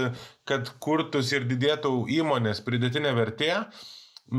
kad 0.49 0.71
kurtus 0.81 1.29
ir 1.37 1.45
didėtų 1.49 1.91
įmonės 2.17 2.63
pridėtinė 2.65 3.13
vertė. 3.17 3.51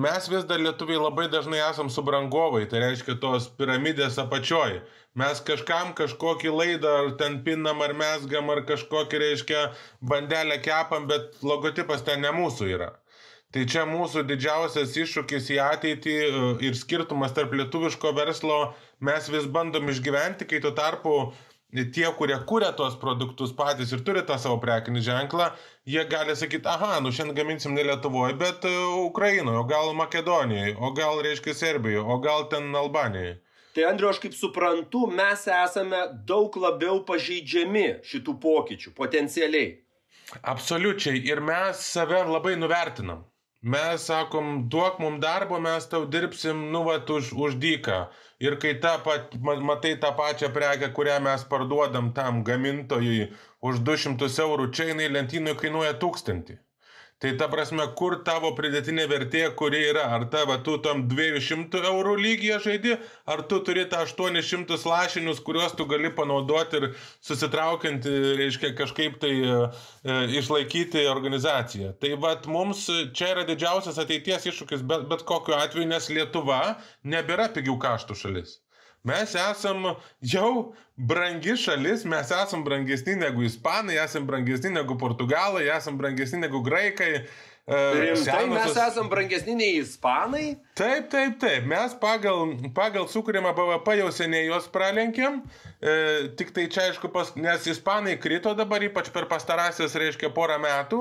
Mes 0.04 0.26
vis 0.26 0.45
dar 0.50 0.59
lietuviai 0.59 0.99
labai 0.99 1.28
dažnai 1.30 1.61
esam 1.62 1.87
subrangovai, 1.95 2.64
tai 2.66 2.80
reiškia 2.83 3.14
tos 3.23 3.47
piramidės 3.59 4.18
apačioj. 4.18 4.80
Mes 5.16 5.42
kažkam 5.47 5.92
kažkokį 5.97 6.50
laidą 6.52 6.95
ar 7.02 7.12
ten 7.21 7.38
pinam 7.47 7.85
ar 7.87 7.95
mesgam 7.95 8.50
ar 8.50 8.64
kažkokį, 8.66 9.21
reiškia, 9.23 9.61
bandelę 10.02 10.59
kepam, 10.64 11.06
bet 11.06 11.38
logotipas 11.47 12.02
ten 12.02 12.26
ne 12.26 12.35
mūsų 12.35 12.73
yra. 12.75 12.90
Tai 13.57 13.63
čia 13.73 13.87
mūsų 13.89 14.27
didžiausias 14.29 14.91
iššūkis 15.01 15.47
į 15.55 15.57
ateitį 15.65 16.15
e, 16.15 16.31
ir 16.69 16.75
skirtumas 16.77 17.33
tarp 17.33 17.55
lietuviško 17.57 18.11
verslo 18.13 18.57
mes 19.01 19.29
vis 19.33 19.47
bandom 19.49 19.87
išgyventi, 19.89 20.45
kai 20.45 20.59
tuo 20.61 20.75
tarpu 20.77 21.13
tie, 21.73 22.05
kurie 22.19 22.37
kūrė 22.51 22.69
tos 22.77 22.99
produktus 23.01 23.55
patys 23.57 23.95
ir 23.97 24.03
turi 24.05 24.21
tą 24.29 24.37
savo 24.43 24.59
prekinį 24.61 25.01
ženklą, 25.07 25.47
jie 25.89 26.05
gali 26.11 26.35
sakyti, 26.37 26.69
aha, 26.69 26.99
nu 27.01 27.09
šiandien 27.09 27.39
gaminsim 27.39 27.73
ne 27.73 27.87
Lietuvoje, 27.89 28.35
bet 28.43 28.67
e, 28.69 28.73
Ukrainoje, 29.07 29.63
o 29.63 29.65
gal 29.71 29.89
Makedonijoje, 29.97 30.75
o 30.77 30.91
gal, 30.99 31.23
reiškia, 31.25 31.55
Serbijoje, 31.57 32.03
o 32.05 32.19
gal 32.27 32.45
ten 32.53 32.69
Albanijoje. 32.77 33.39
Tai 33.73 33.87
Andriu, 33.89 34.11
aš 34.11 34.21
kaip 34.21 34.37
suprantu, 34.37 35.07
mes 35.09 35.47
esame 35.63 36.03
daug 36.29 36.61
labiau 36.61 36.99
pažeidžiami 37.09 37.87
šitų 38.05 38.37
pokyčių 38.45 38.93
potencialiai. 39.01 39.73
Absoliučiai. 40.45 41.25
Ir 41.25 41.41
mes 41.41 41.81
save 41.95 42.21
labai 42.29 42.53
nuvertinam. 42.61 43.25
Mes 43.67 44.03
sakom, 44.07 44.69
duok 44.71 45.01
mums 45.03 45.19
darbo, 45.23 45.59
mes 45.59 45.89
tau 45.91 46.05
dirbsim, 46.07 46.59
nu, 46.71 46.85
va, 46.87 47.01
už, 47.17 47.33
už 47.35 47.57
dyką 47.63 47.97
ir 48.47 48.59
kai 48.63 48.75
ta 48.85 48.93
pat, 49.03 49.35
matai 49.43 49.97
tą 50.03 50.13
pačią 50.21 50.53
prekę, 50.55 50.93
kurią 50.99 51.17
mes 51.25 51.45
parduodam 51.51 52.13
tam 52.19 52.45
gamintojui 52.47 53.33
už 53.67 53.81
200 53.89 54.31
eurų, 54.47 54.71
čia 54.71 54.93
jinai 54.93 55.09
lentynoje 55.11 55.59
kainuoja 55.65 55.97
1000. 56.05 56.55
Tai 57.19 57.31
ta 57.41 57.47
prasme, 57.49 57.81
kur 57.97 58.19
tavo 58.27 58.51
pridėtinė 58.57 59.07
vertė, 59.09 59.47
kuri 59.57 59.79
yra, 59.89 60.03
ar 60.13 60.27
tavo 60.33 60.59
tu 60.67 60.75
tam 60.85 61.07
200 61.09 61.81
eurų 61.91 62.17
lygyje 62.21 62.59
žaidi, 62.67 62.93
ar 63.33 63.41
tu 63.49 63.63
turi 63.65 63.87
tą 63.89 64.03
800 64.05 64.77
lašinius, 64.85 65.41
kuriuos 65.47 65.73
tu 65.79 65.87
gali 65.89 66.11
panaudoti 66.19 66.77
ir 66.83 66.89
susitraukiant, 67.25 68.05
reiškia, 68.43 68.75
kažkaip 68.83 69.17
tai 69.25 69.33
e, 69.33 69.57
e, 70.05 70.19
išlaikyti 70.43 71.07
organizaciją. 71.15 71.95
Tai 72.05 72.13
vad 72.27 72.51
mums 72.53 72.85
čia 73.17 73.33
yra 73.33 73.49
didžiausias 73.49 73.97
ateities 74.05 74.51
iššūkis, 74.53 74.85
bet, 74.85 75.09
bet 75.09 75.25
kokiu 75.33 75.57
atveju, 75.57 75.89
nes 75.89 76.13
Lietuva 76.13 76.61
nebėra 77.17 77.49
pigių 77.57 77.81
kaštų 77.81 78.21
šalis. 78.27 78.59
Mes 79.07 79.35
esam 79.39 79.93
jau 80.35 80.53
brangi 80.97 81.57
šalis, 81.61 82.05
mes 82.09 82.33
esam 82.35 82.65
brangesni 82.67 83.15
negu 83.21 83.45
ispanai, 83.47 84.01
esam 84.03 84.27
brangesni 84.27 84.73
negu 84.75 84.97
portugalai, 84.99 85.69
esam 85.77 85.99
brangesni 86.01 86.43
negu 86.43 86.63
graikai. 86.65 87.13
Rimtai 87.67 88.17
senosios... 88.23 88.75
mes 88.75 88.77
esam 88.79 89.09
brangesni 89.11 89.55
nei 89.59 89.79
ispanai? 89.81 90.53
Taip, 90.79 91.09
taip, 91.11 91.33
taip. 91.43 91.65
Mes 91.67 91.97
pagal, 91.99 92.53
pagal 92.75 93.09
sukūrimą 93.11 93.51
BVP 93.59 93.97
jau 93.99 94.13
seniai 94.15 94.47
juos 94.47 94.69
pralenkėm. 94.71 95.41
E, 95.83 95.97
tik 96.39 96.53
tai 96.55 96.69
čia 96.71 96.85
aišku, 96.87 97.11
pas, 97.11 97.33
nes 97.35 97.67
ispanai 97.67 98.15
krito 98.23 98.53
dabar, 98.55 98.87
ypač 98.87 99.11
per 99.11 99.27
pastarąsias, 99.27 99.99
reiškia, 99.99 100.31
porą 100.37 100.61
metų. 100.63 101.01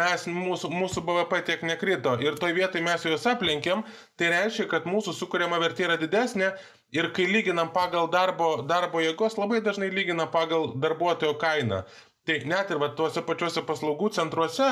Mes, 0.00 0.24
mūsų, 0.24 0.72
mūsų 0.72 1.04
BVP 1.04 1.42
tiek 1.50 1.68
nekrito. 1.68 2.16
Ir 2.24 2.40
toj 2.40 2.56
vietoj 2.56 2.84
mes 2.88 3.04
juos 3.04 3.28
aplenkėm. 3.28 3.84
Tai 4.16 4.32
reiškia, 4.32 4.70
kad 4.72 4.88
mūsų 4.88 5.12
sukūrima 5.20 5.60
vertė 5.60 5.84
yra 5.90 6.00
didesnė. 6.00 6.54
Ir 6.94 7.10
kai 7.14 7.26
lyginam 7.26 7.72
pagal 7.74 8.06
darbo, 8.10 8.62
darbo 8.62 9.02
jėgos, 9.02 9.34
labai 9.40 9.58
dažnai 9.64 9.90
lyginam 9.90 10.30
pagal 10.30 10.70
darbuotojo 10.78 11.34
kainą. 11.40 11.82
Tai 12.26 12.38
net 12.46 12.70
ir 12.70 12.78
va, 12.82 12.92
tuose 12.94 13.22
pačiuose 13.26 13.62
paslaugų 13.66 14.12
centruose 14.14 14.68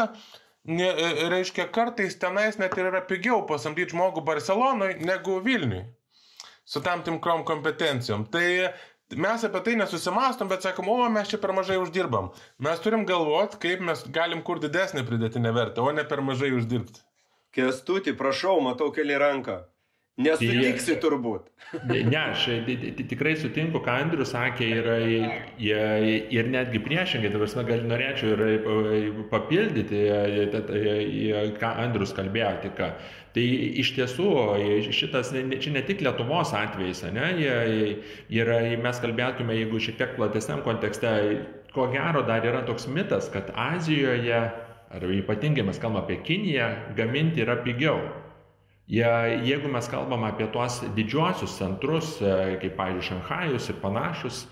ne, 0.64 0.86
e, 0.88 1.28
reiškia, 1.30 1.68
kartais 1.74 2.16
tenais 2.18 2.58
net 2.58 2.74
ir 2.78 2.88
yra 2.90 3.02
pigiau 3.08 3.42
pasamdyti 3.48 3.94
žmogų 3.94 4.24
Barcelonoje 4.26 4.98
negu 5.04 5.40
Vilniui. 5.44 5.84
Su 6.64 6.80
tam 6.80 7.02
tikrom 7.04 7.44
kompetencijom. 7.44 8.24
Tai 8.32 8.46
mes 9.20 9.44
apie 9.44 9.60
tai 9.66 9.74
nesusimastom, 9.76 10.48
bet 10.48 10.64
sakom, 10.64 10.88
o 10.88 11.10
mes 11.12 11.28
čia 11.28 11.38
per 11.42 11.52
mažai 11.52 11.76
uždirbam. 11.82 12.30
Mes 12.58 12.80
turim 12.80 13.04
galvoti, 13.10 13.60
kaip 13.66 13.84
mes 13.84 14.06
galim 14.14 14.40
kur 14.46 14.62
didesnį 14.62 15.04
pridėtinę 15.04 15.52
vertę, 15.52 15.84
o 15.84 15.92
ne 15.92 16.06
per 16.08 16.24
mažai 16.24 16.54
uždirbti. 16.56 17.04
Kestuti, 17.54 18.16
prašau, 18.16 18.56
matau 18.64 18.88
keli 18.94 19.18
ranką. 19.20 19.60
Nesutiksi 20.14 20.94
turbūt. 21.02 21.48
Ne, 21.90 22.18
aš 22.20 22.44
tikrai 23.10 23.32
sutinku, 23.34 23.80
ką 23.82 23.96
Andrius 24.04 24.30
sakė 24.30 24.68
ir, 24.70 24.88
ir 25.58 26.50
netgi 26.52 26.78
priešingai, 26.84 27.32
tai 27.32 27.40
prasme, 27.42 27.64
gal 27.66 27.82
norėčiau 27.90 28.36
ir 28.36 29.18
papildyti, 29.32 30.04
ką 31.58 31.72
Andrius 31.82 32.14
kalbėjo 32.14 32.52
tik. 32.62 32.78
Tai 33.34 33.46
iš 33.82 33.90
tiesų 33.96 34.30
šitas, 34.94 35.34
čia 35.34 35.74
ne 35.74 35.82
tik 35.82 36.04
Lietuvos 36.06 36.54
atvejais, 36.54 37.02
ne, 37.10 37.32
ir 38.30 38.54
mes 38.86 39.02
kalbėtume, 39.02 39.58
jeigu 39.58 39.82
šiek 39.82 39.98
tiek 39.98 40.14
platesniam 40.14 40.62
kontekste, 40.62 41.10
ko 41.74 41.88
gero 41.90 42.22
dar 42.22 42.46
yra 42.46 42.62
toks 42.68 42.86
mitas, 42.86 43.26
kad 43.34 43.50
Azijoje, 43.58 44.44
ar 44.94 45.10
ypatingai 45.18 45.66
mes 45.66 45.82
kalbame 45.82 46.06
apie 46.06 46.22
Kiniją, 46.22 46.94
gaminti 46.94 47.42
yra 47.42 47.58
pigiau. 47.66 47.98
Jeigu 48.88 49.68
mes 49.72 49.86
kalbam 49.88 50.26
apie 50.28 50.46
tuos 50.52 50.82
didžiuosius 50.96 51.56
centrus, 51.56 52.18
e, 52.20 52.58
kaip, 52.60 52.74
pavyzdžiui, 52.76 53.06
Šanhajus 53.08 53.68
ir 53.72 53.78
panašus, 53.80 54.42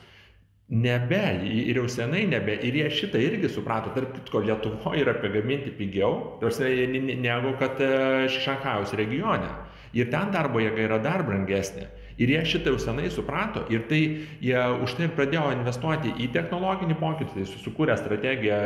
nebe, 0.73 1.21
ir 1.45 1.77
jau 1.77 1.89
senai 1.89 2.23
nebe, 2.31 2.55
ir 2.65 2.79
jie 2.81 2.87
šitą 2.97 3.21
irgi 3.21 3.51
suprato, 3.53 3.93
tarp 3.93 4.15
kitko, 4.17 4.41
Lietuvoje 4.47 5.05
yra 5.05 5.19
pagaminti 5.21 5.75
pigiau, 5.77 6.39
negu 6.41 7.53
kad 7.61 7.81
e, 7.85 8.29
Šanhajaus 8.33 8.97
regione. 8.97 9.53
Ir 9.93 10.09
ten 10.09 10.33
darbo 10.33 10.63
jėga 10.65 10.81
yra 10.87 10.99
dar 11.05 11.27
brangesnė. 11.29 11.91
Ir 12.21 12.33
jie 12.33 12.43
šitą 12.55 12.73
jau 12.75 12.81
senai 12.83 13.11
suprato 13.13 13.65
ir 13.73 13.87
tai 13.91 14.01
jie 14.43 14.63
už 14.85 14.97
tai 14.99 15.09
pradėjo 15.13 15.47
investuoti 15.57 16.13
į 16.23 16.29
technologinį 16.35 16.97
pokytį, 17.01 17.33
tai 17.35 17.63
sukūrė 17.65 17.97
strategiją 18.01 18.59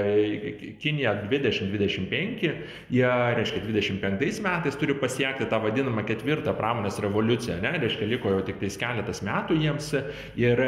Kinija 0.83 1.15
2025, 1.25 2.47
jie, 2.93 3.11
reiškia, 3.39 3.63
25 3.67 4.43
metais 4.47 4.79
turi 4.81 4.97
pasiekti 4.99 5.49
tą 5.51 5.61
vadinamą 5.65 6.05
ketvirtą 6.09 6.55
pramonės 6.59 7.01
revoliuciją, 7.05 7.61
ne, 7.65 7.77
reiškia, 7.83 8.09
liko 8.11 8.33
jau 8.35 8.43
tik 8.47 8.61
tais 8.63 8.79
keletas 8.81 9.23
metų 9.27 9.59
jiems 9.63 9.93
ir, 10.41 10.65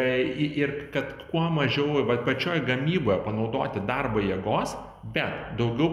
ir 0.63 0.77
kad 0.95 1.27
kuo 1.33 1.49
mažiau 1.55 2.05
va, 2.09 2.21
pačioje 2.27 2.65
gamyboje 2.69 3.21
panaudoti 3.27 3.83
darbo 3.89 4.23
jėgos, 4.25 4.77
bet 5.15 5.55
daugiau 5.59 5.93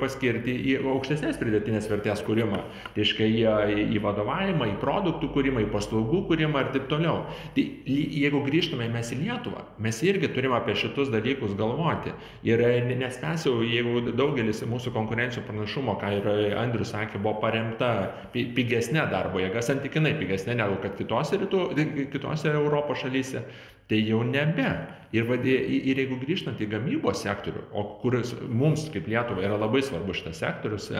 paskirti 0.00 0.54
į 0.72 0.76
aukštesnės 0.92 1.38
pridėtinės 1.40 1.88
vertės 1.90 2.22
kūrimą. 2.26 2.60
Tai 2.94 3.02
reiškia 3.02 3.28
į, 3.28 3.86
į 3.94 4.02
vadovavimą, 4.04 4.68
į 4.72 4.76
produktų 4.82 5.30
kūrimą, 5.34 5.62
į 5.64 5.70
paslaugų 5.72 6.24
kūrimą 6.30 6.64
ir 6.64 6.72
taip 6.74 6.88
toliau. 6.90 7.22
Tai 7.56 7.64
jeigu 7.88 8.42
grįžtume 8.46 8.88
mes 8.92 9.12
į 9.14 9.20
Lietuvą, 9.22 9.64
mes 9.84 10.02
irgi 10.06 10.30
turime 10.34 10.58
apie 10.58 10.76
šitus 10.78 11.12
dalykus 11.14 11.56
galvoti. 11.58 12.14
Ir 12.46 12.62
nes 12.88 13.20
mes 13.22 13.46
jau, 13.46 13.56
jeigu 13.64 14.14
daugelis 14.18 14.64
mūsų 14.68 14.92
konkurencijų 14.96 15.46
pranašumo, 15.48 15.96
ką 16.02 16.12
ir 16.18 16.30
Andrius 16.58 16.92
sakė, 16.94 17.22
buvo 17.22 17.38
paremta 17.42 17.92
pigesnė 18.34 19.08
darbo 19.12 19.42
jėga, 19.42 19.62
santykinai 19.64 20.14
pigesnė 20.18 20.58
negu 20.58 20.78
kad 20.82 20.98
kitose, 20.98 21.38
rytų, 21.40 21.64
kitose 22.12 22.52
Europos 22.52 23.02
šalyse, 23.04 23.44
tai 23.88 24.04
jau 24.04 24.22
nebe. 24.26 24.68
Ir, 25.08 25.24
vadė, 25.24 25.54
ir 25.88 25.96
jeigu 26.02 26.18
grįžtant 26.20 26.58
į 26.60 26.66
gamybos 26.68 27.22
sektorių, 27.24 27.62
o 27.72 27.84
kuris 28.02 28.34
mums 28.44 28.82
kaip 28.92 29.06
Lietuva 29.08 29.40
yra 29.40 29.56
labai 29.56 29.80
svarbus 29.80 30.18
šitas 30.20 30.42
sektorius, 30.42 30.90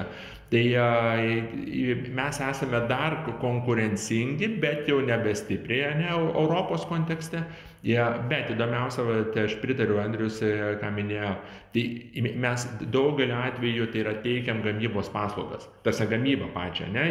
tai 0.48 0.62
mes 2.16 2.40
esame 2.46 2.80
dar 2.88 3.18
konkurencingi, 3.42 4.48
bet 4.62 4.88
jau 4.88 5.02
nebestipriai 5.04 5.92
ne 6.00 6.08
Europos 6.14 6.88
kontekste. 6.88 7.44
Ja, 7.86 8.08
bet 8.30 8.48
įdomiausia, 8.50 9.04
tai 9.34 9.44
aš 9.46 9.54
pritariu 9.62 10.00
Andrius, 10.02 10.40
ką 10.80 10.88
minėjo, 10.96 11.30
tai 11.74 11.84
mes 12.42 12.64
daugeliu 12.90 13.36
atveju 13.38 13.86
tai 13.92 14.02
yra 14.02 14.14
teikiam 14.24 14.64
gamybos 14.64 15.12
paslaugas, 15.14 15.68
tarsi 15.86 16.08
gamybą 16.10 16.50
pačią, 16.56 16.88
ne? 16.90 17.06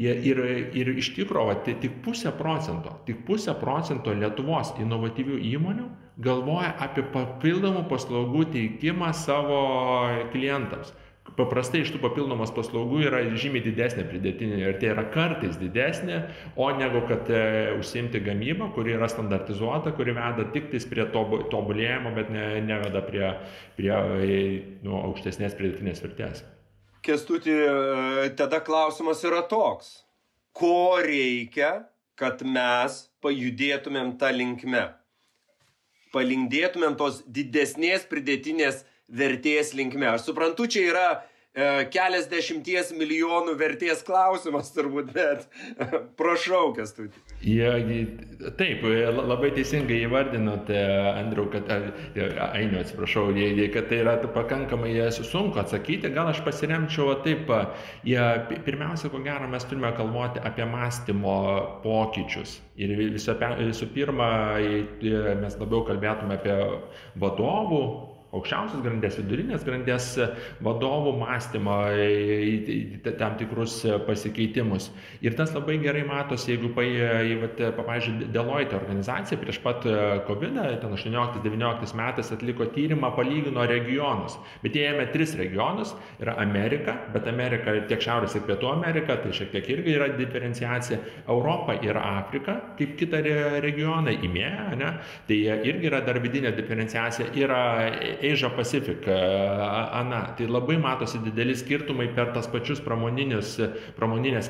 Ir, 0.00 0.40
ir 0.72 0.92
iš 0.96 1.12
tikrųjų, 1.18 1.58
tai 1.66 1.76
tik 1.84 2.00
pusę 2.06 2.32
procento, 2.38 2.96
tik 3.08 3.26
pusę 3.28 3.52
procento 3.60 4.16
Lietuvos 4.16 4.72
inovatyvių 4.80 5.40
įmonių 5.52 5.88
galvoja 6.24 6.72
apie 6.80 7.04
papildomų 7.12 7.84
paslaugų 7.90 8.46
teikimą 8.54 9.12
savo 9.16 9.60
klientams. 10.32 10.94
Paprastai 11.36 11.82
iš 11.84 11.90
tų 11.92 12.00
papildomos 12.00 12.52
paslaugų 12.56 13.02
yra 13.10 13.18
žymiai 13.36 13.60
didesnė 13.66 14.06
pridėtinė 14.08 14.70
tai 14.80 14.88
yra 14.94 15.04
kartais 15.12 15.58
didesnė, 15.60 16.22
o 16.56 16.70
negu 16.78 17.02
kad 17.10 17.28
e, 17.28 17.42
užsimti 17.76 18.22
gamybą, 18.24 18.70
kuri 18.72 18.94
yra 18.96 19.08
standartizuota, 19.12 19.92
kuri 19.98 20.14
veda 20.16 20.46
tik 20.54 20.70
prie 20.88 21.04
tobulėjimo, 21.12 22.14
bet 22.16 22.32
ne, 22.32 22.46
neveda 22.64 23.04
prie, 23.04 23.28
prie 23.76 23.92
e, 23.92 24.40
nu, 24.86 24.96
aukštesnės 25.10 25.58
pridėtinės 25.60 26.00
vertės. 26.06 26.42
Kestuti, 27.04 27.52
e, 27.52 28.32
tada 28.40 28.62
klausimas 28.64 29.20
yra 29.28 29.44
toks. 29.44 29.92
Ko 30.56 30.96
reikia, 31.04 31.82
kad 32.16 32.40
mes 32.48 33.02
pajudėtumėm 33.20 34.16
tą 34.16 34.32
linkmę? 34.32 34.88
palindėtumėm 36.16 36.94
tos 36.96 37.18
didesnės 37.28 38.06
pridėtinės 38.08 38.78
vertės 38.80 38.95
linkme. 39.74 40.08
Aš 40.10 40.26
suprantu, 40.30 40.66
čia 40.66 40.82
yra 40.90 41.06
e, 41.54 41.86
keliasdešimties 41.94 42.90
milijonų 42.98 43.54
vertės 43.58 44.02
klausimas 44.06 44.72
turbūt, 44.74 45.12
bet 45.14 45.46
prašau, 46.18 46.72
kas 46.76 46.94
tu. 46.96 47.06
Ja, 47.46 47.76
taip, 48.58 48.82
labai 49.14 49.52
teisingai 49.54 50.00
įvardinote, 50.08 50.80
Andriu, 51.12 51.46
kad, 51.52 51.70
Ainiu, 52.48 52.80
atsiprašau, 52.80 53.28
kad 53.74 53.90
tai 53.92 54.00
yra 54.02 54.16
pakankamai 54.34 54.96
sunku 55.14 55.62
atsakyti, 55.62 56.10
gal 56.16 56.32
aš 56.32 56.42
pasiremčiau 56.46 57.14
taip, 57.26 57.52
ja, 58.08 58.26
pirmiausia, 58.66 59.12
ko 59.12 59.22
gero, 59.22 59.46
mes 59.52 59.68
turime 59.70 59.92
kalbėti 59.94 60.42
apie 60.42 60.66
mąstymo 60.66 61.38
pokyčius. 61.86 62.58
Ir 62.76 62.92
visų 63.14 63.88
pirma, 63.94 64.58
mes 65.40 65.56
labiau 65.62 65.86
kalbėtume 65.86 66.36
apie 66.36 66.58
vadovų 67.22 68.15
aukščiausios 68.38 68.82
grandies, 68.84 69.18
vidurinės 69.20 69.64
grandies 69.66 70.08
vadovų 70.64 71.16
mąstymą, 71.20 71.78
į 71.96 73.14
tam 73.18 73.36
tikrus 73.40 73.80
pasikeitimus. 74.06 74.90
Ir 75.24 75.36
tas 75.38 75.54
labai 75.56 75.78
gerai 75.82 76.04
matosi, 76.08 76.52
jeigu, 76.54 76.72
pavyzdžiui, 76.76 78.30
Deloitte 78.34 78.76
organizacija 78.78 79.38
prieš 79.40 79.60
pat 79.64 79.86
COVID, 80.28 80.60
ten 80.82 80.94
18-19 80.96 81.96
metais 81.98 82.32
atliko 82.34 82.68
tyrimą, 82.74 83.12
palygino 83.16 83.66
regionus. 83.68 84.36
Bet 84.62 84.76
jie 84.76 84.86
ėmė 84.90 85.08
tris 85.12 85.34
regionus- 85.38 85.94
yra 86.22 86.36
Amerika, 86.42 86.96
bet 87.14 87.26
Amerika 87.28 87.74
tiek 87.88 88.00
Šiaurės 88.00 88.36
ir 88.36 88.42
Pietų 88.46 88.72
Amerika, 88.72 89.16
tai 89.16 89.30
šiek 89.30 89.50
tiek 89.52 89.68
irgi 89.76 89.96
yra 89.96 90.08
diferenciacija. 90.16 90.98
Europa 91.28 91.76
ir 91.82 91.96
Afrika, 91.96 92.60
kaip 92.78 92.96
kita 92.98 93.22
regionai, 93.62 94.16
įmėja, 94.22 94.76
ne? 94.76 94.92
tai 95.28 95.38
irgi 95.66 95.90
yra 95.90 96.00
dar 96.04 96.20
vidinė 96.22 96.54
diferenciacija. 96.56 97.30
Yra 97.36 97.90
Asia 98.32 98.50
Pacific, 98.56 99.06
ANA. 99.08 100.20
Tai 100.38 100.48
labai 100.50 100.76
matosi 100.82 101.20
dideli 101.24 101.56
skirtumai 101.56 102.08
per 102.16 102.32
tas 102.34 102.48
pačius 102.52 102.82
pramoninės 102.84 103.56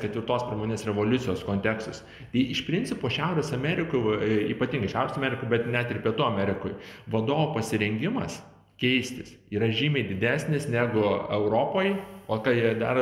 ketvirtos 0.03 0.45
pramoninės 0.49 0.85
revoliucijos 0.89 1.45
kontekstus. 1.47 2.03
Tai 2.33 2.43
iš 2.55 2.65
principo 2.67 3.11
Šiaurės 3.13 3.53
Amerikoje, 3.57 4.43
ypatingai 4.53 4.91
Šiaurės 4.91 5.17
Amerikoje, 5.19 5.53
bet 5.55 5.71
net 5.71 5.93
ir 5.93 6.03
Pietų 6.05 6.27
Amerikoje, 6.27 6.77
vadovo 7.11 7.53
pasirengimas 7.55 8.41
keistis 8.81 9.33
yra 9.53 9.71
žymiai 9.73 10.05
didesnis 10.11 10.67
negu 10.69 11.01
Europoje 11.33 11.95
o 12.27 12.39
kai 12.43 12.75
dar 12.79 12.99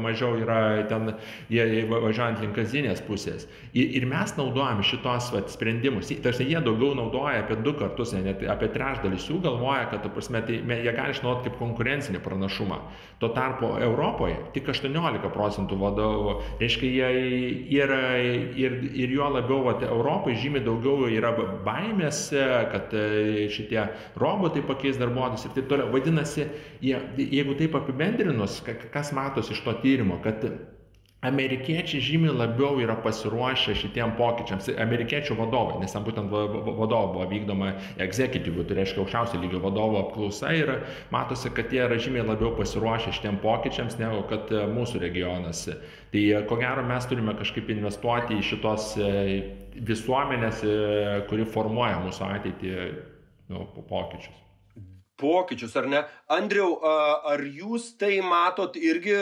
mažiau 0.00 0.36
yra 0.40 0.84
ten, 0.88 1.14
jie 1.52 1.84
važiuojant 1.88 2.42
link 2.44 2.56
kazinės 2.56 3.00
pusės. 3.06 3.46
Ir, 3.72 3.94
ir 4.00 4.06
mes 4.08 4.34
naudojam 4.36 4.82
šitos 4.84 5.30
vat, 5.34 5.50
sprendimus. 5.52 6.12
Tarsi 6.24 6.46
jie 6.48 6.60
daugiau 6.64 6.94
naudoja 6.98 7.42
apie 7.42 7.58
du 7.64 7.72
kartus, 7.78 8.12
net 8.16 8.44
apie 8.52 8.68
trečdalis 8.74 9.28
jų 9.30 9.40
galvoja, 9.44 9.86
kad 9.92 10.06
prasme, 10.12 10.42
tai, 10.46 10.60
jie 10.60 10.94
gali 10.96 11.16
išnaudoti 11.16 11.48
kaip 11.48 11.58
konkurencinį 11.60 12.20
pranašumą. 12.24 12.80
Tuo 13.20 13.30
tarpu 13.32 13.72
Europoje 13.80 14.36
tik 14.52 14.68
18 14.72 15.32
procentų 15.32 15.78
vadovų, 15.80 16.36
reiškia, 16.60 16.90
jie 16.92 17.80
yra 17.80 18.02
ir, 18.20 18.76
ir 18.92 19.16
juo 19.16 19.30
labiau 19.32 19.62
vat, 19.70 19.84
Europoje 19.88 20.36
žymiai 20.42 20.64
daugiau 20.66 21.08
yra 21.08 21.32
baimės, 21.64 22.26
kad 22.72 22.92
e, 22.96 23.46
šitie 23.52 23.86
robotai 24.20 24.62
pakeis 24.66 25.00
darbuotojus 25.00 25.48
ir 25.48 25.56
taip 25.56 25.70
toliau. 25.70 25.88
Vadinasi, 25.94 26.46
jie, 26.84 26.98
jeigu 27.16 27.56
taip 27.58 27.76
apibendrinus, 27.78 28.60
kas 28.92 29.12
matosi 29.16 29.54
iš 29.54 29.62
to 29.64 29.76
tyrimo, 29.82 30.18
kad 30.24 30.44
amerikiečiai 31.24 32.02
žymiai 32.04 32.34
labiau 32.36 32.76
yra 32.82 32.94
pasiruošę 33.02 33.74
šitiem 33.80 34.12
pokyčiams, 34.18 34.68
amerikiečių 34.82 35.36
vadovai, 35.38 35.78
nes 35.80 35.94
ten 35.94 36.04
būtent 36.06 36.30
vadovo 36.30 37.14
buvo 37.14 37.26
vykdoma 37.30 37.72
executive, 38.04 38.66
tai 38.68 38.78
reiškia 38.80 39.02
aukščiausio 39.02 39.40
lygio 39.42 39.62
vadovo 39.64 40.02
apklausa 40.04 40.52
ir 40.54 40.72
matosi, 41.14 41.50
kad 41.56 41.72
jie 41.72 41.82
yra 41.86 41.98
žymiai 41.98 42.26
labiau 42.28 42.52
pasiruošę 42.58 43.16
šitiem 43.16 43.40
pokyčiams 43.42 43.98
negu 44.02 44.22
kad 44.30 44.52
e, 44.52 44.64
mūsų 44.76 45.02
regionas. 45.02 45.66
Tai 46.12 46.24
e, 46.24 46.42
ko 46.48 46.60
gero 46.60 46.86
mes 46.86 47.08
turime 47.10 47.36
kažkaip 47.40 47.72
investuoti 47.74 48.38
į 48.38 48.48
šitos 48.52 48.94
e, 49.00 49.12
visuomenės, 49.76 50.64
kuri 51.30 51.48
formuoja 51.52 52.00
mūsų 52.06 52.28
ateitį 52.32 52.74
nu, 53.52 53.66
pokyčius 53.88 54.45
pokyčius, 55.20 55.74
ar 55.76 55.86
ne? 55.88 56.02
Andriau, 56.32 56.76
ar 56.84 57.40
jūs 57.40 57.90
tai 58.00 58.18
matot 58.24 58.76
irgi, 58.76 59.16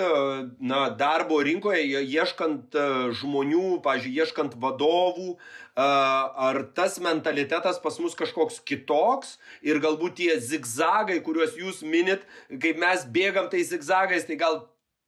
na, 0.58 0.88
darbo 0.98 1.38
rinkoje, 1.44 2.02
ieškant 2.02 2.74
žmonių, 3.20 3.78
pažiūrėjau, 3.84 4.26
ieškant 4.26 4.56
vadovų, 4.60 5.34
ar 5.76 6.60
tas 6.76 6.98
mentalitetas 7.02 7.80
pas 7.82 7.98
mus 8.02 8.14
kažkoks 8.18 8.60
kitoks 8.66 9.36
ir 9.62 9.82
galbūt 9.82 10.18
tie 10.22 10.38
zigzagai, 10.38 11.20
kuriuos 11.24 11.58
jūs 11.58 11.82
minit, 11.86 12.26
kaip 12.50 12.78
mes 12.82 13.06
bėgam 13.14 13.50
tais 13.52 13.70
zigzagais, 13.70 14.26
tai 14.26 14.38
gal 14.40 14.64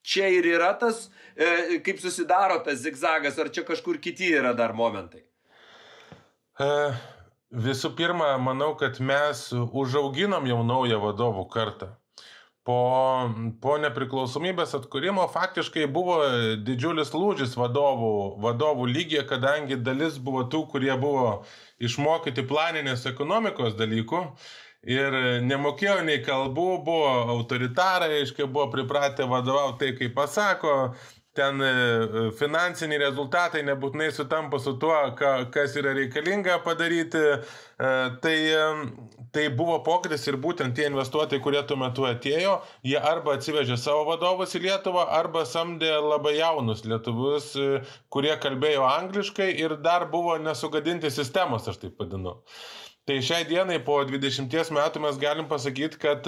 čia 0.06 0.30
ir 0.30 0.46
yra 0.54 0.72
tas, 0.78 1.08
e, 1.34 1.80
kaip 1.82 1.98
susidaro 2.02 2.60
tas 2.62 2.78
zigzagas, 2.82 3.38
ar 3.42 3.50
čia 3.50 3.66
kažkur 3.66 3.98
kiti 3.98 4.30
yra 4.38 4.54
dar 4.54 4.74
momentai? 4.74 5.24
Uh 6.56 6.94
Visų 7.56 7.94
pirma, 7.96 8.34
manau, 8.36 8.74
kad 8.76 8.98
mes 9.00 9.46
užauginom 9.56 10.44
jau 10.44 10.58
naują 10.66 10.98
vadovų 11.00 11.46
kartą. 11.48 11.94
Po, 12.66 12.76
po 13.62 13.76
nepriklausomybės 13.78 14.74
atkūrimo 14.76 15.24
faktiškai 15.30 15.86
buvo 15.88 16.18
didžiulis 16.66 17.14
lūžis 17.14 17.54
vadovų, 17.56 18.10
vadovų 18.42 18.88
lygiai, 18.90 19.22
kadangi 19.30 19.78
dalis 19.78 20.18
buvo 20.18 20.42
tų, 20.50 20.64
kurie 20.72 20.90
buvo 21.00 21.28
išmokyti 21.78 22.44
planinės 22.50 23.06
ekonomikos 23.08 23.78
dalykų 23.78 24.24
ir 24.86 25.16
nemokėjo 25.46 26.00
nei 26.06 26.20
kalbų, 26.26 26.66
buvo 26.86 27.12
autoritarai, 27.38 28.20
aiškiai 28.20 28.50
buvo 28.50 28.68
pripratę 28.74 29.30
vadovauti 29.30 29.80
tai, 29.84 29.94
kaip 29.98 30.18
pasako, 30.18 30.74
ten 31.36 31.60
e, 31.62 31.72
finansiniai 32.38 33.00
rezultatai 33.02 33.62
nebūtinai 33.66 34.08
sutampa 34.14 34.58
su 34.62 34.76
tuo, 34.80 34.94
ka, 35.18 35.32
kas 35.52 35.76
yra 35.78 35.92
reikalinga 35.96 36.58
padaryti. 36.64 37.22
E, 37.26 37.90
tai, 38.24 38.36
e, 38.56 39.18
tai 39.36 39.46
buvo 39.58 39.78
pokytis 39.86 40.24
ir 40.30 40.38
būtent 40.42 40.76
tie 40.76 40.88
investuotojai, 40.90 41.42
kurie 41.44 41.60
tuo 41.68 41.76
metu 41.80 42.08
atėjo, 42.08 42.56
jie 42.86 42.96
arba 42.96 43.36
atsivežė 43.36 43.76
savo 43.80 44.06
vadovus 44.08 44.56
į 44.56 44.64
Lietuvą, 44.64 45.04
arba 45.18 45.44
samdė 45.48 45.92
labai 46.00 46.38
jaunus 46.38 46.86
lietuvius, 46.88 47.52
kurie 48.12 48.32
kalbėjo 48.40 48.88
angliškai 48.88 49.52
ir 49.60 49.76
dar 49.84 50.08
buvo 50.12 50.38
nesugadinti 50.40 51.12
sistemos, 51.12 51.68
aš 51.68 51.84
taip 51.84 52.00
vadinu. 52.00 52.38
Tai 53.06 53.20
šiai 53.22 53.44
dienai 53.46 53.76
po 53.86 54.00
20 54.02 54.72
metų 54.74 55.00
mes 55.04 55.18
galim 55.22 55.46
pasakyti, 55.46 55.98
kad, 56.02 56.26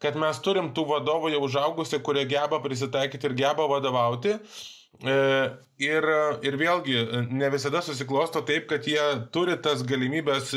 kad 0.00 0.14
mes 0.16 0.38
turim 0.40 0.70
tų 0.76 0.86
vadovų 0.88 1.34
jau 1.34 1.42
užaugusi, 1.44 2.00
kurie 2.00 2.22
geba 2.30 2.62
prisitaikyti 2.64 3.28
ir 3.28 3.34
geba 3.42 3.66
vadovauti. 3.68 4.38
E, 5.04 5.16
ir, 5.84 6.06
ir 6.48 6.56
vėlgi, 6.56 6.96
ne 7.28 7.50
visada 7.52 7.82
susiklosto 7.84 8.40
taip, 8.48 8.70
kad 8.70 8.88
jie 8.88 9.04
turi 9.36 9.58
tas 9.60 9.84
galimybės 9.84 10.54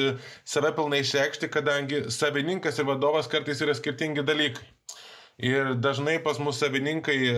save 0.48 0.72
pilnai 0.78 1.02
išreikšti, 1.04 1.52
kadangi 1.52 2.06
savininkas 2.16 2.80
ir 2.80 2.88
vadovas 2.88 3.28
kartais 3.28 3.60
yra 3.66 3.76
skirtingi 3.76 4.24
dalykai. 4.24 4.64
Ir 5.38 5.76
dažnai 5.78 6.16
pas 6.24 6.40
mus 6.42 6.58
savininkai 6.58 7.18
e, 7.30 7.34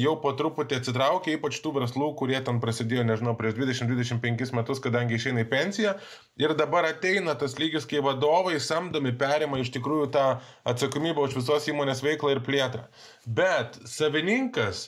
jau 0.00 0.14
po 0.22 0.30
truputį 0.32 0.78
atsitraukia, 0.78 1.34
ypač 1.36 1.58
tų 1.60 1.74
verslų, 1.76 2.06
kurie 2.16 2.38
ten 2.40 2.62
prasidėjo, 2.62 3.02
nežinau, 3.04 3.34
prieš 3.36 3.58
20-25 3.58 4.54
metus, 4.56 4.80
kadangi 4.80 5.18
išeina 5.18 5.44
į 5.44 5.50
pensiją. 5.50 5.92
Ir 6.40 6.54
dabar 6.56 6.88
ateina 6.88 7.34
tas 7.36 7.58
lygis, 7.60 7.84
kai 7.90 8.00
vadovai 8.00 8.56
samdomi 8.56 9.12
perima 9.20 9.60
iš 9.60 9.68
tikrųjų 9.76 10.08
tą 10.16 10.24
atsakomybę 10.72 11.26
už 11.26 11.36
visos 11.42 11.68
įmonės 11.68 12.00
veiklą 12.00 12.32
ir 12.32 12.40
plėtrą. 12.46 12.86
Bet 13.28 13.76
savininkas, 13.84 14.86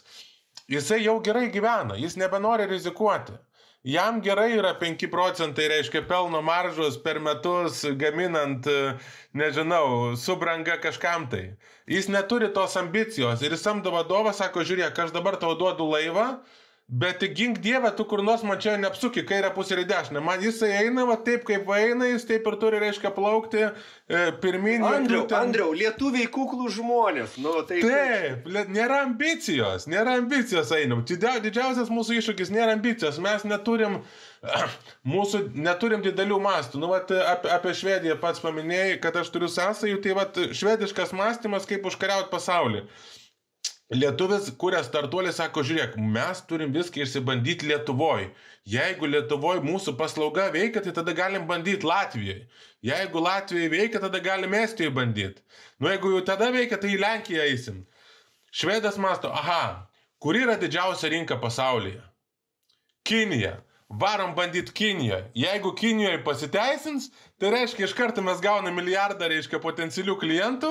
jisai 0.64 1.02
jau 1.04 1.18
gerai 1.20 1.50
gyvena, 1.52 2.00
jis 2.00 2.16
nebenori 2.16 2.70
rizikuoti. 2.72 3.36
Jam 3.84 4.22
gerai 4.24 4.54
yra 4.56 4.70
5 4.80 5.10
procentai, 5.12 5.66
reiškia, 5.68 6.00
pelno 6.08 6.40
maržos 6.40 6.94
per 7.04 7.18
metus 7.20 7.82
gaminant, 8.00 8.64
nežinau, 9.36 10.14
subranga 10.16 10.78
kažkam 10.80 11.26
tai. 11.28 11.50
Jis 11.84 12.08
neturi 12.08 12.48
tos 12.56 12.78
ambicijos 12.80 13.44
ir 13.44 13.52
jis 13.52 13.60
samdo 13.66 13.92
vadovą, 13.92 14.32
sako, 14.32 14.64
žiūrėk, 14.64 14.96
aš 15.04 15.12
dabar 15.12 15.36
tau 15.36 15.52
duodu 15.60 15.84
laivą, 15.90 16.30
Bet 16.88 17.22
gink 17.34 17.58
Dievą, 17.64 17.90
tu 17.96 18.04
kur 18.04 18.20
nors 18.22 18.42
man 18.44 18.58
čia 18.60 18.74
neapsuki 18.76 19.22
kairę 19.24 19.48
pusę 19.54 19.72
ir 19.74 19.86
dešinę. 19.88 20.20
Man 20.20 20.42
jisai 20.44 20.68
eina, 20.82 21.06
va 21.08 21.14
taip 21.16 21.46
kaip 21.48 21.70
eina, 21.72 22.10
jis 22.10 22.26
taip 22.28 22.44
ir 22.50 22.56
turi, 22.60 22.80
reiškia, 22.82 23.08
plaukti 23.16 23.62
e, 23.64 23.70
pirmin. 24.42 24.84
Andriau, 24.84 25.22
ten... 25.30 25.46
Andriau, 25.48 25.70
lietuviai 25.72 26.28
kuklų 26.28 26.68
žmonės. 26.76 27.38
Nu, 27.40 27.54
tai... 27.64 27.80
Taip, 27.80 28.52
nėra 28.68 29.00
ambicijos, 29.06 29.88
nėra 29.88 30.18
ambicijos 30.20 30.74
einam. 30.76 31.00
Didžiausias 31.08 31.88
mūsų 31.88 32.20
iššūkis 32.20 32.52
nėra 32.52 32.76
ambicijos. 32.76 33.16
Mes 33.24 33.48
neturim, 33.48 34.02
mūsų 35.16 35.42
neturim 35.56 36.04
didelių 36.04 36.42
mastų. 36.44 36.84
Nu, 36.84 36.92
vat, 36.92 37.16
apie, 37.32 37.48
apie 37.56 37.76
Švediją 37.80 38.20
pats 38.20 38.44
paminėjai, 38.44 39.00
kad 39.00 39.16
aš 39.24 39.32
turiu 39.32 39.48
sąsajų, 39.48 40.04
tai 40.04 40.20
vat, 40.20 40.44
švediškas 40.52 41.16
mąstymas, 41.16 41.64
kaip 41.70 41.88
užkariauti 41.88 42.28
pasaulį. 42.36 42.84
Lietuvis, 43.92 44.46
kurias 44.56 44.86
startuolis, 44.88 45.36
sako, 45.36 45.60
žiūrėk, 45.68 45.98
mes 46.00 46.38
turim 46.48 46.70
viską 46.72 47.02
išsibandyti 47.04 47.68
Lietuvoje. 47.68 48.30
Jeigu 48.64 49.10
Lietuvoje 49.10 49.60
mūsų 49.60 49.92
paslauga 49.98 50.46
veikia, 50.54 50.80
tai 50.80 50.94
tada 50.96 51.12
galim 51.12 51.44
bandyti 51.46 51.84
Latvijoje. 51.84 52.46
Jeigu 52.80 53.20
Latvijoje 53.20 53.68
veikia, 53.74 54.00
tada 54.00 54.22
galim 54.24 54.56
Estijoje 54.56 54.94
bandyti. 54.96 55.44
Nu, 55.76 55.90
jeigu 55.92 56.14
jau 56.14 56.22
tada 56.24 56.48
veikia, 56.54 56.80
tai 56.80 56.94
į 56.94 57.02
Lenkiją 57.02 57.44
eisim. 57.44 57.84
Švedas 58.54 58.96
masto, 58.96 59.28
aha, 59.28 59.84
kur 60.16 60.40
yra 60.40 60.56
didžiausia 60.56 61.12
rinka 61.12 61.36
pasaulyje? 61.42 62.00
Kinija. 63.04 63.58
Varom 63.88 64.32
bandyti 64.34 64.72
Kinijoje. 64.72 65.28
Jeigu 65.36 65.74
Kinijoje 65.76 66.22
pasiteisins, 66.24 67.10
tai 67.38 67.52
reiškia, 67.52 67.84
iš 67.84 67.92
karto 67.94 68.24
mes 68.24 68.40
gauname 68.40 68.72
milijardą, 68.80 69.28
reiškia, 69.28 69.60
potencialių 69.60 70.16
klientų 70.22 70.70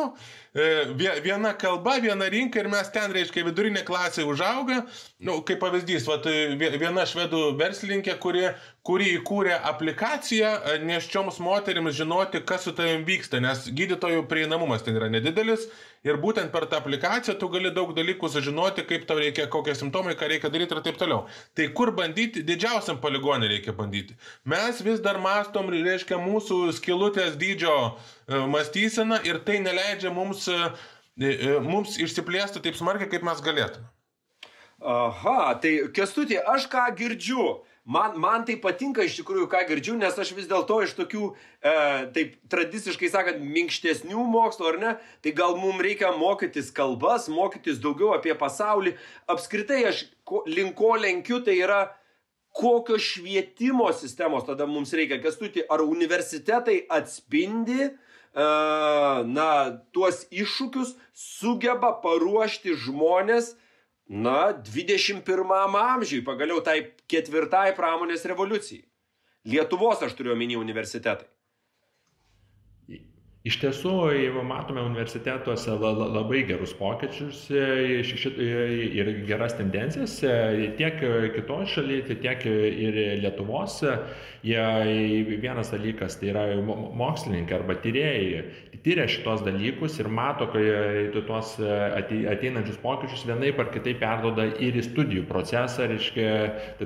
viena 0.54 1.54
kalba, 1.58 1.98
viena 2.00 2.30
rinka 2.30 2.60
ir 2.60 2.70
mes 2.70 2.89
ten, 2.94 3.12
reiškia, 3.12 3.44
vidurinė 3.48 3.84
klasė 3.86 4.24
užauga. 4.24 4.84
Nu, 5.20 5.42
kaip 5.42 5.60
pavyzdys, 5.63 6.06
vat, 6.06 6.28
viena 6.60 7.06
švedų 7.10 7.56
verslininkė, 7.58 8.20
kuri, 8.22 8.52
kuri 8.86 9.16
įkūrė 9.18 9.56
aplikaciją 9.72 10.52
e, 10.54 10.78
neščioms 10.86 11.39
moteriams 11.42 11.96
žinoti, 11.98 12.44
kas 12.46 12.68
su 12.68 12.76
tavim 12.78 13.06
vyksta, 13.08 13.42
nes 13.42 13.66
gydytojų 13.74 14.28
prieinamumas 14.30 14.86
ten 14.86 15.00
yra 15.00 15.10
nedidelis 15.10 15.66
ir 16.04 16.20
būtent 16.20 16.52
per 16.52 16.68
tą 16.68 16.82
aplikaciją 16.84 17.38
tu 17.39 17.48
gali 17.50 17.72
daug 17.74 17.94
dalykų 17.96 18.30
sužinoti, 18.30 18.84
kaip 18.86 19.08
tau 19.08 19.18
reikia, 19.18 19.48
kokie 19.48 19.74
simptomai, 19.80 20.18
ką 20.20 20.28
reikia 20.30 20.52
daryti 20.52 20.76
ir 20.76 20.84
taip 20.84 21.00
toliau. 21.00 21.24
Tai 21.56 21.70
kur 21.74 21.94
bandyti, 21.96 22.44
didžiausiam 22.44 23.00
poligonui 23.02 23.50
reikia 23.56 23.74
bandyti. 23.74 24.18
Mes 24.44 24.84
vis 24.84 25.00
dar 25.02 25.22
mastom, 25.24 25.72
reiškia, 25.72 26.20
mūsų 26.20 26.66
skilutės 26.76 27.39
dydžio 27.39 27.78
E, 28.23 28.23
mąstysena 28.28 29.20
ir 29.28 29.40
tai 29.44 29.60
neleidžia 29.64 30.14
mums, 30.14 30.48
e, 30.48 30.72
e, 31.20 31.60
mums 31.64 31.98
išsiplėsti 32.02 32.64
taip 32.64 32.80
smarkiai, 32.80 33.10
kaip 33.12 33.26
mes 33.26 33.44
galėtume. 33.44 33.90
Aha, 34.84 35.54
tai 35.64 35.78
kestutė, 35.96 36.42
aš 36.44 36.66
ką 36.68 36.90
girdžiu, 36.98 37.44
man, 37.88 38.18
man 38.20 38.44
tai 38.44 38.58
patinka 38.60 39.06
iš 39.06 39.16
tikrųjų, 39.22 39.46
ką 39.52 39.62
girdžiu, 39.70 39.96
nes 39.96 40.18
aš 40.20 40.34
vis 40.36 40.50
dėlto 40.50 40.82
iš 40.84 40.96
tokių, 40.98 41.30
e, 41.64 41.76
taip 42.16 42.34
tradiciškai 42.52 43.12
sakant, 43.14 43.40
minkštesnių 43.40 44.26
mokslo, 44.28 44.74
ar 44.74 44.80
ne, 44.82 44.94
tai 45.24 45.32
gal 45.38 45.56
mums 45.60 45.80
reikia 45.86 46.12
mokytis 46.18 46.74
kalbas, 46.76 47.30
mokytis 47.32 47.80
daugiau 47.84 48.12
apie 48.18 48.36
pasaulį. 48.36 48.98
Apskritai, 49.32 49.86
aš 49.88 50.04
ko, 50.28 50.44
link 50.52 50.76
ko 50.80 50.98
lenkiu, 51.00 51.40
tai 51.46 51.56
yra 51.64 51.86
kokios 52.54 53.02
švietimo 53.02 53.88
sistemos 53.96 54.44
tada 54.46 54.68
mums 54.70 54.94
reikia. 54.94 55.22
Kestuti, 55.24 55.64
ar 55.70 55.82
universitetai 55.82 56.84
atspindi 56.92 57.90
na, 58.34 59.50
tuos 59.93 60.24
iššūkius 60.34 60.96
sugeba 61.13 61.93
paruošti 62.02 62.74
žmonės, 62.86 63.54
na, 64.10 64.54
21 64.54 65.22
amžiui, 65.80 66.24
pagaliau 66.26 66.62
tai 66.65 66.93
ketvirtai 67.08 67.74
pramonės 67.78 68.26
revoliucijai. 68.26 68.84
Lietuvos 69.46 70.02
aš 70.02 70.15
turiu 70.15 70.34
omeny 70.34 70.56
universitetai. 70.56 71.28
Iš 73.43 73.58
tiesų, 73.60 73.93
matome 74.47 74.79
universitetuose 74.88 75.73
labai 75.75 76.45
gerus 76.47 76.71
pokyčius 76.79 77.41
e, 77.51 77.63
e, 77.99 78.45
ir 78.95 79.10
geras 79.27 79.58
tendencijas 79.58 80.13
e, 80.23 80.69
tiek 80.79 81.01
kitoje 81.36 81.67
šalyje, 81.73 82.15
tiek 82.23 82.45
ir 82.47 82.99
Lietuvos. 83.19 83.82
Vienas 84.43 85.69
dalykas 85.71 86.17
tai 86.19 86.29
yra 86.32 86.45
mokslininkai 86.99 87.58
arba 87.58 87.75
tyrėjai, 87.84 88.41
tyria 88.84 89.10
šitos 89.12 89.43
dalykus 89.43 89.99
ir 89.99 90.10
mato, 90.12 90.49
kai 90.51 90.63
tuos 91.27 91.53
ateinančius 91.60 92.79
pokyčius 92.84 93.23
vienaip 93.27 93.60
ar 93.63 93.71
kitaip 93.75 94.01
perdoda 94.03 94.49
ir 94.60 94.79
į 94.79 94.84
studijų 94.88 95.23
procesą, 95.29 95.88
reiškia, 95.91 96.32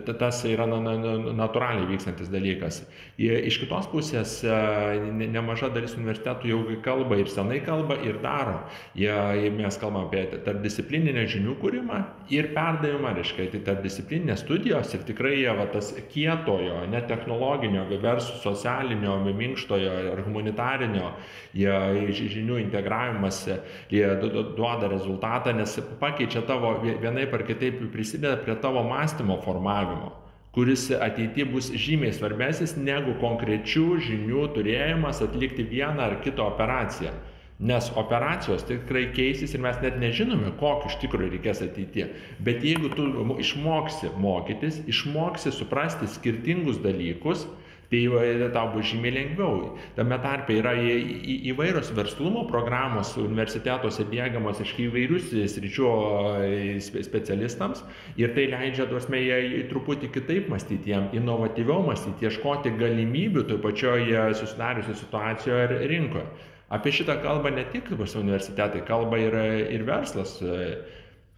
tas 0.09 0.43
yra 0.49 0.69
natūraliai 0.69 1.89
vykstantis 1.89 2.29
dalykas. 2.33 2.83
Iš 3.17 3.57
kitos 3.63 3.89
pusės 3.89 4.37
nemaža 4.45 5.73
dalis 5.73 5.97
universitetų 5.97 6.46
jau 6.47 6.59
kalba 6.83 7.17
ir 7.19 7.29
senai 7.31 7.59
kalba 7.65 7.97
ir 8.03 8.19
daro. 8.23 8.59
Jie, 8.97 9.49
mes 9.55 9.77
kalbam 9.81 10.07
apie 10.07 10.23
tarpdisciplininę 10.45 11.25
žinių 11.29 11.55
kūrimą 11.61 12.01
ir 12.33 12.51
perdavimą, 12.55 13.13
reiškia, 13.17 13.49
tai 13.53 13.63
tarpdisciplininės 13.69 14.43
studijos 14.45 14.93
ir 14.95 15.05
tikrai 15.07 15.35
jie 15.37 15.55
va, 15.57 15.67
tas 15.71 15.93
kietojo, 16.11 16.83
net 16.91 17.09
technologinio, 17.11 17.85
versus 18.03 18.41
socialinio, 18.43 19.17
minkštojo 19.27 19.95
ar 20.13 20.23
humanitarinio 20.25 21.11
jie, 21.57 21.73
žinių 22.37 22.61
integravimas 22.65 23.43
jie 23.91 24.05
duoda 24.21 24.91
rezultatą, 24.91 25.55
nes 25.57 25.77
pakeičia 26.01 26.45
tavo 26.47 26.77
vienaip 26.83 27.33
ar 27.33 27.45
kitaip 27.47 27.81
prisideda 27.93 28.37
prie 28.43 28.55
tavo 28.61 28.83
mąstymo 28.87 29.41
formavimo 29.45 30.26
kuris 30.57 30.89
ateityje 30.89 31.45
bus 31.45 31.67
žymiai 31.77 32.15
svarbesnis 32.17 32.71
negu 32.81 33.11
konkrečių 33.21 33.99
žinių 34.01 34.47
turėjimas 34.55 35.19
atlikti 35.21 35.61
vieną 35.69 36.01
ar 36.07 36.15
kitą 36.23 36.47
operaciją. 36.49 37.11
Nes 37.69 37.91
operacijos 38.01 38.65
tikrai 38.65 39.03
keisis 39.13 39.53
ir 39.53 39.61
mes 39.61 39.77
net 39.83 39.99
nežinome, 40.01 40.49
kokį 40.57 40.89
iš 40.89 40.97
tikrųjų 41.03 41.29
reikės 41.35 41.61
ateityje. 41.65 42.07
Bet 42.49 42.65
jeigu 42.65 42.89
tu 42.97 43.05
išmoksi 43.45 44.09
mokytis, 44.17 44.81
išmoksi 44.89 45.53
suprasti 45.53 46.09
skirtingus 46.15 46.81
dalykus, 46.81 47.45
tai 47.91 48.49
tau 48.53 48.71
bus 48.73 48.85
žymiai 48.89 49.13
lengviau. 49.15 49.77
Tame 49.95 50.17
tarpe 50.23 50.57
yra 50.59 50.73
į, 50.75 50.95
į, 50.97 51.35
įvairios 51.53 51.93
verslumo 51.95 52.43
programos 52.49 53.13
universitetuose 53.21 54.07
dėgiamos 54.11 54.59
iš 54.63 54.73
įvairių 54.87 55.21
sričių 55.53 55.93
specialistams 57.07 57.85
ir 58.19 58.35
tai 58.35 58.49
leidžia 58.51 58.89
tuosme 58.91 59.23
truputį 59.71 60.11
kitaip 60.15 60.51
mąstyti, 60.51 60.91
jiem 60.91 61.09
inovatyviau 61.15 61.85
mąstyti, 61.87 62.27
ieškoti 62.27 62.75
galimybių 62.79 63.47
toj 63.47 63.63
pačioje 63.63 64.27
susidariusioje 64.41 65.01
situacijoje 65.03 65.65
ir 65.71 65.89
rinkoje. 65.93 66.27
Apie 66.67 66.91
šitą 66.91 67.21
kalbą 67.23 67.53
ne 67.55 67.63
tik 67.71 67.87
universitetai, 67.95 68.81
kalba 68.87 69.19
ir, 69.23 69.35
ir 69.71 69.85
verslas. 69.87 70.41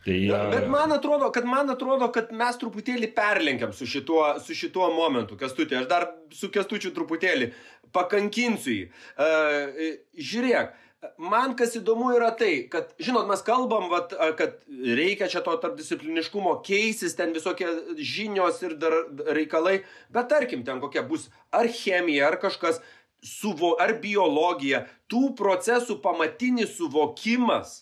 Tai, 0.05 0.15
bet, 0.29 0.51
bet 0.53 0.67
man 0.71 0.93
atrodo, 0.95 1.27
kad 1.35 1.45
man 1.45 1.69
atrodo, 1.73 2.07
kad 2.15 2.29
mes 2.31 2.59
truputėlį 2.61 3.09
perlenkiam 3.15 3.73
su 3.75 3.87
šituo, 3.89 4.23
su 4.43 4.55
šituo 4.55 4.87
momentu, 4.95 5.35
Kestutė. 5.39 5.81
Aš 5.81 5.89
dar 5.91 6.05
su 6.35 6.47
Kestučiu 6.53 6.93
truputėlį 6.95 7.49
pakankinsiu 7.95 8.75
jį. 8.77 8.85
Uh, 9.19 9.81
žiūrėk, 10.29 10.71
man 11.19 11.55
kas 11.59 11.75
įdomu 11.79 12.13
yra 12.15 12.29
tai, 12.39 12.69
kad, 12.71 12.93
žinot, 13.01 13.27
mes 13.27 13.43
kalbam, 13.43 13.89
vat, 13.91 14.15
kad 14.39 14.61
reikia 14.69 15.27
čia 15.31 15.43
to 15.43 15.57
tarpdiscipliniškumo, 15.65 16.55
keisis 16.63 17.17
ten 17.19 17.35
visokie 17.35 17.67
žinios 17.99 18.61
ir 18.63 18.77
dar 18.79 18.95
reikalai, 19.35 19.81
bet 20.15 20.31
tarkim, 20.31 20.63
ten 20.67 20.79
kokia 20.83 21.03
bus 21.07 21.27
ar 21.55 21.67
chemija, 21.67 22.29
ar 22.31 22.39
kažkas, 22.39 22.79
suvo, 23.25 23.75
ar 23.83 23.97
biologija, 23.99 24.85
tų 25.11 25.33
procesų 25.35 25.99
pamatinis 26.03 26.77
suvokimas 26.77 27.81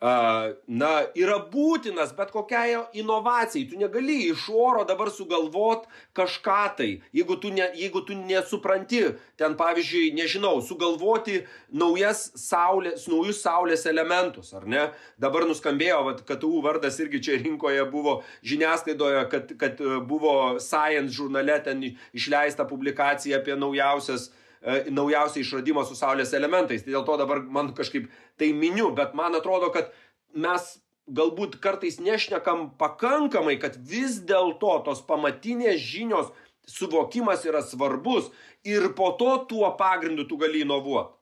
na, 0.00 0.90
yra 1.12 1.36
būtinas 1.52 2.14
bet 2.16 2.30
kokiai 2.32 2.78
inovacijai. 2.96 3.66
Tu 3.68 3.76
negali 3.76 4.30
iš 4.30 4.46
oro 4.48 4.84
dabar 4.88 5.10
sugalvot 5.12 5.84
kažką 6.16 6.60
tai, 6.78 6.88
jeigu 7.12 7.36
tu, 7.40 7.50
ne, 7.52 7.66
jeigu 7.76 8.00
tu 8.08 8.16
nesupranti, 8.16 9.02
ten 9.36 9.56
pavyzdžiui, 9.60 10.14
nežinau, 10.16 10.62
sugalvoti 10.64 11.42
naujas 11.68 12.30
saulės, 12.40 13.04
naujus 13.12 13.42
saulės 13.44 13.84
elementus, 13.90 14.54
ar 14.56 14.64
ne? 14.64 14.88
Dabar 15.20 15.44
nuskambėjo, 15.50 16.02
vat, 16.08 16.24
kad 16.24 16.40
tų 16.40 16.64
vardas 16.64 16.96
irgi 17.04 17.20
čia 17.28 17.40
rinkoje 17.42 17.84
buvo 17.92 18.22
žiniasklaidoje, 18.40 19.24
kad, 19.32 19.56
kad 19.60 19.84
buvo 20.08 20.58
Science 20.60 21.12
žurnale 21.12 21.60
ten 21.64 21.90
išleista 22.16 22.64
publikacija 22.64 23.42
apie 23.42 23.58
naujausias 23.58 24.30
E, 24.30 24.48
naujausią 24.90 25.40
išradimą 25.40 25.86
su 25.88 25.96
Saulės 25.96 26.34
elementais. 26.36 26.84
Tai 26.84 26.92
dėl 26.92 27.06
to 27.08 27.16
dabar 27.20 27.42
man 27.42 27.72
kažkaip 27.76 28.10
tai 28.40 28.52
miniu, 28.52 28.90
bet 28.96 29.14
man 29.18 29.34
atrodo, 29.38 29.70
kad 29.72 29.92
mes 30.34 30.76
galbūt 31.10 31.58
kartais 31.64 31.98
nešnekam 32.00 32.70
pakankamai, 32.78 33.56
kad 33.62 33.78
vis 33.80 34.20
dėlto 34.26 34.76
tos 34.86 35.00
pamatinės 35.08 35.80
žinios 35.82 36.28
suvokimas 36.70 37.46
yra 37.48 37.64
svarbus 37.66 38.28
ir 38.62 38.92
po 38.94 39.10
to 39.18 39.32
tuo 39.50 39.72
pagrindu 39.78 40.28
tu 40.28 40.36
gali 40.38 40.62
inovuoti. 40.62 41.16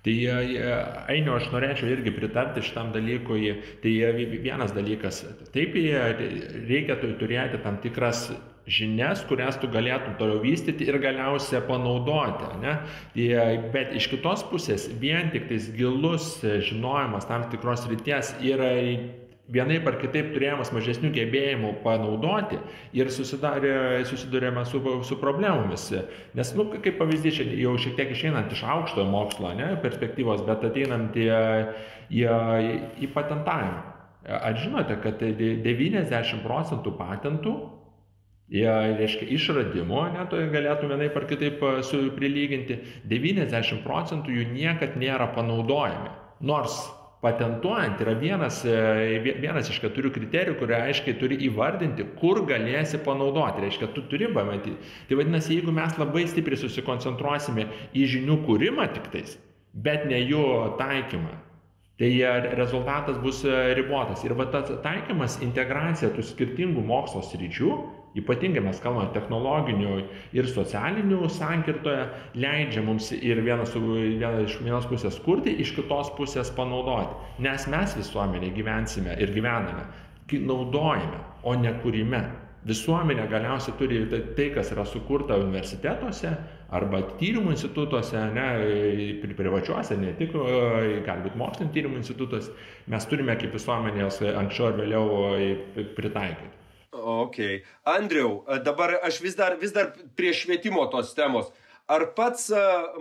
Tai 0.00 0.14
Ainio, 1.12 1.34
aš 1.36 1.50
norėčiau 1.52 1.90
irgi 1.92 2.14
pritarti 2.16 2.62
šitam 2.64 2.88
dalykui. 2.94 3.50
Tai 3.82 3.90
vienas 4.40 4.72
dalykas, 4.72 5.18
taip 5.52 5.76
reikia 5.76 6.96
turėti 7.02 7.60
tam 7.60 7.76
tikras 7.84 8.30
žinias, 8.70 9.22
kurias 9.28 9.56
tu 9.60 9.70
galėtum 9.72 10.16
toliau 10.18 10.42
vystyti 10.42 10.88
ir 10.88 10.98
galiausia 11.02 11.62
panaudoti. 11.66 12.50
Ne? 12.62 12.76
Bet 13.74 13.94
iš 13.96 14.10
kitos 14.12 14.44
pusės 14.50 14.88
vien 15.00 15.32
tik 15.34 15.48
tais 15.50 15.70
gilus 15.76 16.36
žinojimas 16.42 17.28
tam 17.30 17.48
tikros 17.52 17.86
ryties 17.90 18.34
yra 18.44 18.74
vienaip 19.50 19.86
ar 19.90 19.96
kitaip 19.98 20.30
turėjimas 20.34 20.70
mažesnių 20.74 21.10
gebėjimų 21.14 21.72
panaudoti 21.84 22.60
ir 22.96 23.10
susidurėme 23.10 24.62
su, 24.68 24.80
su 25.06 25.18
problemomis. 25.18 25.88
Nes, 26.38 26.52
nu, 26.54 26.68
kaip 26.76 27.00
pavyzdys, 27.00 27.40
jau 27.58 27.74
šiek 27.82 27.96
tiek 27.98 28.14
išeinant 28.14 28.52
iš 28.54 28.62
aukštojo 28.76 29.08
mokslo 29.10 29.52
ne, 29.58 29.72
perspektyvos, 29.82 30.44
bet 30.46 30.68
ateinant 30.70 31.18
į, 31.18 31.26
į, 32.14 32.28
į 33.02 33.10
patentavimą. 33.16 33.88
Ar 34.30 34.54
žinote, 34.60 34.98
kad 35.02 35.22
90 35.24 36.42
procentų 36.44 36.92
patentų 36.98 37.54
jie 38.50 38.70
reiškia 38.98 39.28
išradimo, 39.36 40.04
ne, 40.14 40.24
tai 40.30 40.46
galėtų 40.50 40.88
vienaip 40.90 41.18
ar 41.18 41.26
kitaip 41.30 41.60
su 41.86 42.06
prilyginti, 42.16 42.80
90 43.10 43.84
procentų 43.84 44.34
jų 44.34 44.48
niekad 44.54 44.96
nėra 44.98 45.30
panaudojami. 45.36 46.10
Nors 46.42 46.80
patentuojant 47.20 48.00
yra 48.00 48.14
vienas, 48.16 48.62
vienas 48.64 49.68
iš 49.70 49.78
keturių 49.82 50.10
kriterijų, 50.14 50.56
kurie 50.58 50.78
aiškiai 50.78 51.18
turi 51.20 51.36
įvardinti, 51.46 52.06
kur 52.18 52.40
galėsi 52.48 53.02
panaudoti. 53.04 53.66
Reiškia, 53.66 53.90
tu 53.94 54.06
turi 54.10 54.30
pamatyti. 54.32 54.78
Tai 55.08 55.20
vadinasi, 55.20 55.58
jeigu 55.58 55.74
mes 55.76 56.00
labai 56.00 56.24
stipriai 56.30 56.58
susikoncentruosime 56.62 57.68
į 57.92 58.08
žinių 58.16 58.40
kūrimą 58.48 58.88
tik 58.96 59.12
tais, 59.12 59.36
bet 59.76 60.08
ne 60.08 60.22
jų 60.24 60.42
taikymą, 60.80 61.36
tai 62.00 62.10
rezultatas 62.56 63.20
bus 63.20 63.44
ribotas. 63.76 64.24
Ir 64.24 64.34
va 64.38 64.48
tas 64.50 64.72
taikymas, 64.82 65.38
integracija 65.44 66.14
tų 66.16 66.24
skirtingų 66.32 66.82
mokslo 66.88 67.20
sričių 67.28 67.74
Ypatingai 68.18 68.62
mes 68.64 68.80
kalbame 68.82 69.12
technologinių 69.14 70.00
ir 70.34 70.48
socialinių 70.50 71.28
sankirtoje, 71.30 72.08
leidžia 72.42 72.82
mums 72.82 73.12
ir 73.14 73.38
vienas, 73.46 73.76
vienas 73.76 74.48
iš 74.48 74.56
vienos 74.64 74.88
pusės 74.90 75.18
kurti, 75.22 75.54
iš 75.62 75.76
kitos 75.76 76.10
pusės 76.16 76.50
panaudoti. 76.56 77.14
Nes 77.46 77.68
mes 77.70 77.94
visuomenė 78.00 78.50
gyvensime 78.56 79.14
ir 79.14 79.30
gyvename, 79.36 79.86
naudojame, 80.42 81.22
o 81.46 81.54
ne 81.54 81.76
kūrime. 81.84 82.24
Visuomenė 82.66 83.24
galiausiai 83.30 83.78
turi 83.78 84.02
tai, 84.10 84.20
tai, 84.36 84.50
kas 84.52 84.74
yra 84.74 84.82
sukurta 84.84 85.38
universitetuose 85.40 86.34
arba 86.76 87.00
tyrimų 87.22 87.54
institutuose, 87.54 88.20
ne, 88.34 88.48
privačiuose, 89.22 89.96
ne 90.02 90.12
tik, 90.18 90.34
galbūt 91.06 91.38
mokslinio 91.40 91.72
tyrimų 91.78 92.02
institutuose, 92.02 92.52
mes 92.90 93.08
turime 93.08 93.38
kaip 93.40 93.56
visuomenės 93.56 94.20
anksčiau 94.34 94.74
ar 94.74 94.80
vėliau 94.82 95.86
pritaikyti. 95.96 96.59
Ok. 96.90 97.62
Andriau, 97.86 98.44
dabar 98.64 98.98
aš 99.06 99.20
vis 99.22 99.36
dar, 99.38 99.54
vis 99.60 99.70
dar 99.70 99.92
prie 100.18 100.32
švietimo 100.34 100.82
tos 100.90 101.14
temos. 101.14 101.52
Ar 101.90 102.04
pats 102.14 102.48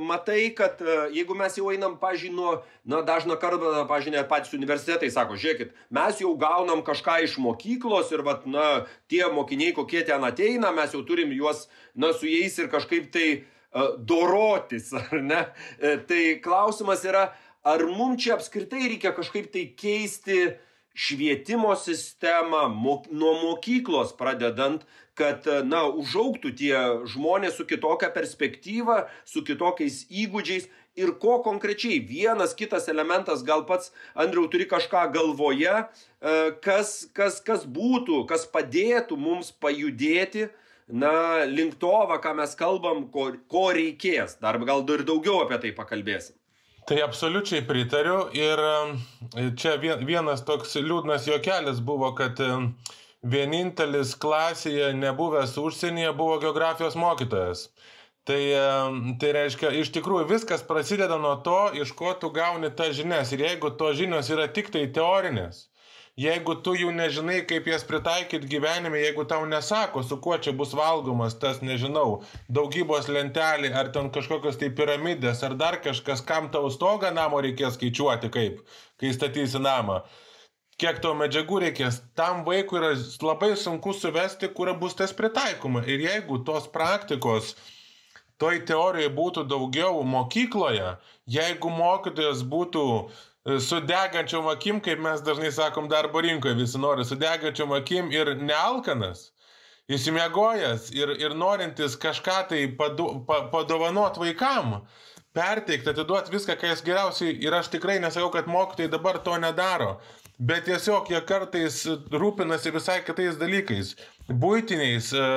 matai, 0.01 0.49
kad 0.57 0.79
jeigu 1.13 1.35
mes 1.37 1.57
jau 1.57 1.69
einam, 1.69 1.95
pažinu, 2.01 2.55
na, 2.85 3.01
dažną 3.05 3.37
kartą, 3.41 3.83
pažinę, 3.89 4.23
patys 4.29 4.53
universitetai 4.57 5.11
sako, 5.13 5.37
žiūrėkit, 5.37 5.75
mes 5.93 6.21
jau 6.21 6.31
gaunam 6.41 6.81
kažką 6.85 7.19
iš 7.25 7.37
mokyklos 7.41 8.09
ir, 8.13 8.23
vat, 8.25 8.47
na, 8.49 8.87
tie 9.09 9.25
mokiniai, 9.29 9.75
kokie 9.77 10.01
ten 10.05 10.25
ateina, 10.25 10.73
mes 10.73 10.93
jau 10.93 11.03
turim 11.05 11.33
juos, 11.37 11.67
na, 11.93 12.13
su 12.17 12.29
jais 12.29 12.57
ir 12.57 12.69
kažkaip 12.69 13.11
tai 13.13 13.27
uh, 13.37 13.93
dorotis, 13.97 14.89
ar 15.01 15.21
ne? 15.21 15.43
E, 15.77 15.97
tai 16.09 16.23
klausimas 16.41 17.05
yra, 17.05 17.27
ar 17.61 17.85
mums 17.89 18.25
čia 18.25 18.39
apskritai 18.39 18.87
reikia 18.87 19.13
kažkaip 19.17 19.53
tai 19.53 19.67
keisti 19.77 20.41
uh, 20.47 20.57
švietimo 20.93 21.75
sistemą 21.79 22.67
mok, 22.73 23.07
nuo 23.11 23.35
mokyklos 23.43 24.15
pradedant, 24.19 24.85
kad, 25.19 25.47
na, 25.67 25.83
užauktų 25.89 26.53
tie 26.55 26.75
žmonės 27.11 27.57
su 27.59 27.65
kitokia 27.67 28.09
perspektyva, 28.15 29.01
su 29.27 29.43
kitokiais 29.47 30.05
įgūdžiais 30.07 30.69
ir 30.99 31.11
ko 31.21 31.39
konkrečiai 31.43 31.99
vienas 32.03 32.55
kitas 32.57 32.87
elementas, 32.91 33.43
gal 33.47 33.65
pats 33.67 33.91
Andriau 34.15 34.47
turi 34.51 34.67
kažką 34.69 35.05
galvoje, 35.15 35.75
e, 35.83 36.39
kas, 36.63 37.09
kas, 37.15 37.39
kas 37.43 37.67
būtų, 37.67 38.23
kas 38.31 38.47
padėtų 38.49 39.19
mums 39.19 39.51
pajudėti, 39.51 40.49
na, 40.89 41.45
link 41.45 41.77
to, 41.79 41.93
ką 42.23 42.35
mes 42.39 42.55
kalbam, 42.57 43.07
ko, 43.13 43.31
ko 43.51 43.69
reikės. 43.75 44.39
Dar 44.41 44.59
gal 44.65 44.87
ir 44.95 45.05
daugiau 45.07 45.43
apie 45.43 45.61
tai 45.61 45.75
pakalbėsim. 45.77 46.38
Tai 46.89 46.97
absoliučiai 47.05 47.61
pritariu 47.69 48.23
ir 48.33 48.59
čia 49.61 49.75
vienas 49.77 50.41
toks 50.41 50.73
liūdnas 50.81 51.27
juokelis 51.29 51.83
buvo, 51.85 52.09
kad 52.17 52.41
vienintelis 53.21 54.15
klasėje 54.17 54.87
nebuvęs 54.97 55.53
užsienyje 55.61 56.15
buvo 56.17 56.39
geografijos 56.41 56.97
mokytojas. 56.97 57.67
Tai, 58.25 58.41
tai 59.21 59.29
reiškia, 59.37 59.69
iš 59.83 59.93
tikrųjų 59.93 60.31
viskas 60.33 60.65
prasideda 60.65 61.21
nuo 61.21 61.35
to, 61.45 61.59
iš 61.77 61.93
ko 61.97 62.15
tu 62.17 62.33
gauni 62.33 62.73
tas 62.73 62.97
žinias. 62.97 63.35
Ir 63.37 63.45
jeigu 63.45 63.69
tos 63.77 63.93
žinios 64.01 64.33
yra 64.33 64.49
tik 64.49 64.73
tai 64.73 64.87
teorinės, 64.93 65.67
jeigu 66.19 66.55
tu 66.63 66.73
jų 66.75 66.91
nežinai, 66.95 67.39
kaip 67.47 67.67
jas 67.69 67.85
pritaikyti 67.87 68.49
gyvenime, 68.51 68.99
jeigu 68.99 69.23
tau 69.29 69.45
nesako, 69.47 70.03
su 70.03 70.17
kuo 70.21 70.37
čia 70.37 70.53
bus 70.55 70.73
valgomas 70.75 71.37
tas, 71.39 71.61
nežinau, 71.63 72.21
daugybos 72.51 73.07
lentelė, 73.11 73.71
ar 73.81 73.91
ten 73.95 74.11
kažkokios 74.15 74.59
tai 74.59 74.71
piramidės, 74.75 75.43
ar 75.47 75.55
dar 75.59 75.79
kažkas, 75.83 76.23
kam 76.25 76.49
tau 76.51 76.71
stogą 76.73 77.13
namo 77.15 77.39
reikės 77.45 77.77
skaičiuoti, 77.79 78.31
kaip, 78.33 78.59
kai 78.99 79.13
statysi 79.15 79.61
namą. 79.63 80.01
Kiek 80.79 81.01
to 81.03 81.11
medžiagų 81.19 81.57
reikės, 81.65 81.99
tam 82.15 82.45
vaikui 82.47 82.79
yra 82.79 82.93
labai 83.23 83.51
sunku 83.59 83.91
suvesti, 83.95 84.47
kur 84.55 84.71
bus 84.79 84.95
tas 84.95 85.11
pritaikoma. 85.15 85.83
Ir 85.83 86.05
jeigu 86.05 86.39
tos 86.47 86.69
praktikos 86.71 87.57
toj 88.39 88.61
teorijoje 88.67 89.11
būtų 89.11 89.43
daugiau 89.51 89.99
mokykloje, 90.07 90.93
jeigu 91.27 91.71
mokytojas 91.75 92.45
būtų 92.47 92.85
su 93.59 93.79
degančiom 93.81 94.47
akim, 94.51 94.79
kaip 94.83 94.99
mes 94.99 95.21
dažnai 95.25 95.51
sakom 95.51 95.89
darbo 95.89 96.21
rinkoje, 96.21 96.57
visi 96.59 96.77
nori 96.77 97.05
su 97.05 97.15
degančiom 97.15 97.71
akim 97.77 98.11
ir 98.11 98.35
nealkanas, 98.37 99.29
įsimiegojęs 99.89 100.91
ir, 100.93 101.15
ir 101.17 101.35
norintis 101.37 101.97
kažką 101.97 102.39
tai 102.51 102.61
padu, 102.77 103.09
pa, 103.27 103.41
padovanot 103.53 104.19
vaikam, 104.21 104.81
perteikti, 105.33 105.89
atiduoti 105.89 106.33
viską, 106.33 106.57
ką 106.59 106.73
jis 106.73 106.85
geriausiai 106.85 107.35
ir 107.45 107.55
aš 107.57 107.71
tikrai 107.73 107.99
nesakau, 108.03 108.31
kad 108.33 108.49
mokytojai 108.49 108.91
dabar 108.91 109.19
to 109.25 109.37
nedaro, 109.41 109.95
bet 110.39 110.65
tiesiog 110.69 111.09
jie 111.11 111.19
kartais 111.27 111.81
rūpinasi 112.11 112.73
visai 112.75 112.99
kitais 113.07 113.37
dalykais, 113.41 113.93
būtiniais 114.29 115.11
e, 115.13 115.27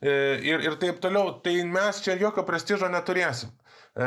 e, 0.00 0.16
ir, 0.52 0.66
ir 0.70 0.78
taip 0.82 1.00
toliau, 1.02 1.36
tai 1.44 1.58
mes 1.68 2.02
čia 2.04 2.18
jokio 2.20 2.46
prestižo 2.46 2.90
neturėsim. 2.92 3.52
E, 3.96 4.06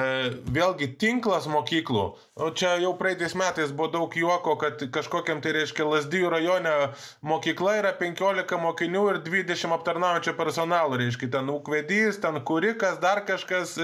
vėlgi 0.53 0.91
tinklas 1.01 1.47
mokyklų. 1.49 2.03
O 2.45 2.49
čia 2.53 2.75
jau 2.77 2.91
praeitais 2.99 3.33
metais 3.33 3.71
buvo 3.73 3.87
daug 3.95 4.13
juoko, 4.13 4.53
kad 4.61 4.83
kažkokiam 4.93 5.41
tai 5.41 5.55
reiškia 5.55 5.87
Lasdijų 5.89 6.29
rajone 6.29 6.73
mokykla 7.25 7.73
yra 7.79 7.95
15 7.97 8.59
mokinių 8.61 9.01
ir 9.15 9.19
20 9.25 9.73
aptarnaujančio 9.79 10.35
personalo. 10.37 10.99
Reiškia 11.01 11.31
ten 11.39 11.49
ūkvedys, 11.49 12.21
ten 12.21 12.37
kurikas, 12.45 13.01
dar 13.01 13.23
kažkas. 13.25 13.79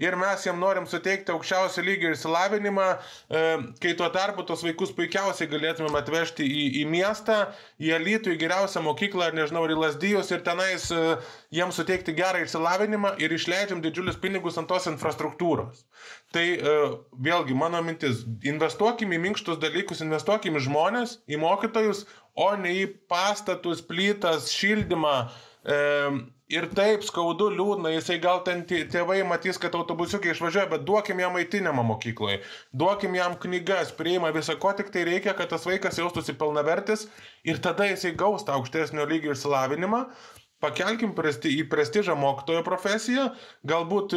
Ir 0.00 0.16
mes 0.20 0.46
jam 0.46 0.58
norim 0.60 0.86
suteikti 0.90 1.32
aukščiausio 1.34 1.84
lygio 1.86 2.12
išsilavinimą, 2.14 2.86
e, 2.94 3.44
kai 3.82 3.94
tuo 3.98 4.08
tarpu 4.14 4.44
tos 4.46 4.64
vaikus 4.66 4.94
puikiausiai 4.96 5.50
galėtumėm 5.50 5.98
atvežti 6.00 6.46
į, 6.46 6.64
į 6.82 6.84
miestą, 6.90 7.38
į 7.82 7.94
Alytų, 7.98 8.34
į 8.34 8.40
geriausią 8.42 8.84
mokyklą, 8.86 9.30
ar 9.30 9.38
nežinau, 9.38 9.64
ir 9.66 9.76
į 9.76 9.80
Lasdijus 9.82 10.32
ir 10.34 10.44
tenais 10.46 10.90
e, 10.94 11.02
jiems 11.54 11.80
suteikti 11.80 12.16
gerą 12.16 12.44
išsilavinimą 12.44 13.14
ir 13.22 13.34
išleidžiam 13.34 13.82
didžiulius 13.84 14.20
pinigus 14.22 14.58
ant 14.60 14.70
tos 14.70 14.88
infrastruktūros. 14.90 15.86
Tai 16.34 16.44
vėlgi 17.22 17.54
mano 17.54 17.78
mintis, 17.86 18.24
investuokim 18.46 19.12
į 19.14 19.20
minkštus 19.22 19.60
dalykus, 19.62 20.02
investuokim 20.02 20.58
į 20.58 20.64
žmonės, 20.66 21.18
į 21.30 21.38
mokytojus, 21.40 22.04
o 22.34 22.50
ne 22.58 22.72
į 22.82 22.86
pastatus, 23.10 23.82
plytas, 23.86 24.50
šildymą. 24.52 25.16
E, 25.64 25.76
ir 26.54 26.68
taip 26.76 27.04
skaudu, 27.06 27.48
liūdna, 27.54 27.92
jisai 27.96 28.18
gal 28.22 28.42
ten 28.46 28.62
tėvai 28.68 29.20
matys, 29.26 29.58
kad 29.60 29.74
autobusiukai 29.78 30.32
išvažiuoja, 30.32 30.68
bet 30.72 30.84
duokim 30.88 31.22
jam 31.22 31.34
maitinimą 31.36 31.84
mokykloje, 31.90 32.40
duokim 32.72 33.16
jam 33.18 33.36
knygas, 33.42 33.92
priima 33.98 34.30
visą, 34.34 34.56
ko 34.60 34.72
tik 34.78 34.92
tai 34.94 35.06
reikia, 35.08 35.34
kad 35.38 35.50
tas 35.52 35.66
vaikas 35.68 35.98
jaustųsi 36.00 36.36
pilnavertis. 36.38 37.08
Ir 37.46 37.60
tada 37.64 37.88
jisai 37.90 38.14
gaus 38.18 38.46
tą 38.46 38.58
aukštesnio 38.58 39.06
lygio 39.10 39.34
išsilavinimą, 39.34 40.04
pakelkim 40.64 41.12
presti, 41.16 41.52
į 41.60 41.66
prestižą 41.72 42.16
mokytojo 42.18 42.62
profesiją, 42.66 43.28
galbūt 43.68 44.16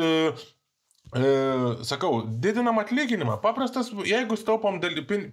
E, 1.16 1.84
sakau, 1.88 2.26
didinam 2.28 2.80
atlyginimą. 2.80 3.38
Paprastas, 3.40 3.94
jeigu 4.06 4.36
staupom 4.36 4.80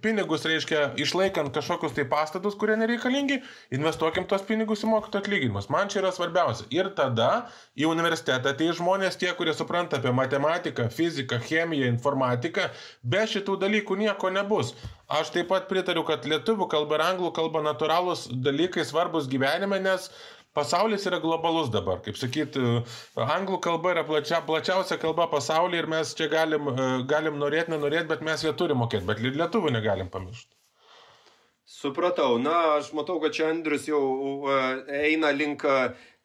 pinigus, 0.01 0.45
reiškia, 0.47 0.93
išlaikant 1.03 1.51
kažkokius 1.55 1.91
tai 1.97 2.05
pastatus, 2.07 2.55
kurie 2.55 2.77
nereikalingi, 2.79 3.41
investuokim 3.75 4.23
tos 4.29 4.45
pinigus 4.47 4.85
į 4.85 4.91
mokytojų 4.93 5.25
atlyginimus. 5.25 5.67
Man 5.73 5.91
čia 5.91 5.99
yra 5.99 6.13
svarbiausia. 6.15 6.69
Ir 6.71 6.93
tada 6.95 7.49
į 7.75 7.89
universitetą 7.91 8.53
ateis 8.55 8.79
žmonės, 8.79 9.19
tie, 9.19 9.33
kurie 9.35 9.51
supranta 9.57 9.99
apie 9.99 10.15
matematiką, 10.15 10.87
fiziką, 10.95 11.41
chemiją, 11.43 11.91
informatiką. 11.91 12.69
Be 13.03 13.25
šitų 13.27 13.59
dalykų 13.65 13.99
nieko 14.05 14.31
nebus. 14.31 14.71
Aš 15.11 15.35
taip 15.35 15.51
pat 15.51 15.67
pritariu, 15.69 16.01
kad 16.07 16.23
lietuvių 16.25 16.65
kalba 16.71 16.97
ir 16.97 17.03
anglų 17.11 17.35
kalba 17.35 17.59
natūralūs 17.67 18.29
dalykai 18.41 18.87
svarbus 18.87 19.27
gyvenime, 19.29 19.77
nes 19.83 20.07
pasaulis 20.55 21.05
yra 21.09 21.19
globalus 21.23 21.71
dabar. 21.73 22.01
Kaip 22.05 22.17
sakyt, 22.19 22.57
anglų 23.19 23.59
kalba 23.63 23.93
yra 23.95 24.05
plačia, 24.07 24.41
plačiausia 24.47 24.97
kalba 25.01 25.29
pasaulyje 25.31 25.83
ir 25.83 25.89
mes 25.91 26.13
čia 26.17 26.29
galim, 26.31 26.71
galim 27.09 27.39
norėti, 27.41 27.75
nenorėti, 27.75 28.09
bet 28.11 28.23
mes 28.25 28.45
ją 28.47 28.55
turim 28.57 28.79
mokėti, 28.83 29.07
bet 29.09 29.23
lietuvių 29.25 29.75
negalim 29.75 30.11
pamiršti. 30.13 30.51
Supratau, 31.65 32.37
na, 32.37 32.77
aš 32.77 32.91
matau, 32.93 33.17
kad 33.21 33.33
čia 33.33 33.47
Andrius 33.49 33.87
jau 33.89 34.01
eina 34.85 35.31
link 35.33 35.65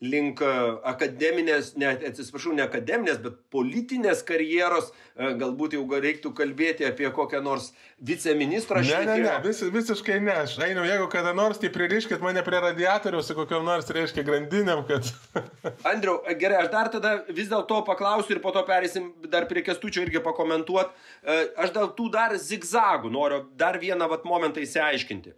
link 0.00 0.40
e, 0.40 0.50
akademinės, 0.88 1.74
ne, 1.80 1.90
atsiprašau, 2.08 2.54
ne 2.56 2.64
akademinės, 2.64 3.18
bet 3.20 3.36
politinės 3.52 4.22
karjeros, 4.26 4.88
e, 5.12 5.34
galbūt 5.40 5.76
jau 5.76 5.84
reiktų 5.90 6.32
kalbėti 6.36 6.86
apie 6.88 7.10
kokią 7.12 7.42
nors 7.44 7.70
viceministrą. 8.08 8.80
Ne, 8.86 9.02
ne, 9.04 9.18
ne, 9.26 9.34
vis, 9.44 9.60
visiškai 9.60 10.16
ne. 10.24 10.38
Aš 10.46 10.56
einu, 10.64 10.86
jeigu 10.88 11.10
kada 11.12 11.34
nors, 11.36 11.60
tai 11.60 11.68
pririškit 11.74 12.24
mane 12.24 12.40
prie 12.46 12.62
radiatoriaus 12.64 13.28
su 13.28 13.36
kokiam 13.36 13.66
nors, 13.68 13.92
reiškia, 13.92 14.24
grandinėm, 14.24 14.86
kad... 14.88 15.12
Andriau, 15.92 16.16
gerai, 16.40 16.64
aš 16.64 16.72
dar 16.72 16.92
tada 16.96 17.14
vis 17.28 17.52
dėlto 17.52 17.82
paklausiu 17.88 18.38
ir 18.38 18.42
po 18.44 18.54
to 18.56 18.64
perėsim 18.68 19.12
dar 19.28 19.48
prie 19.52 19.64
kestučio 19.66 20.06
irgi 20.06 20.24
pakomentuoti. 20.24 20.96
E, 21.20 21.40
aš 21.60 21.76
dėl 21.76 21.92
tų 21.98 22.08
dar 22.16 22.36
zigzagų 22.40 23.12
noriu 23.12 23.44
dar 23.60 23.76
vieną 23.82 24.08
vat, 24.08 24.24
momentą 24.24 24.64
įsiaiškinti. 24.64 25.36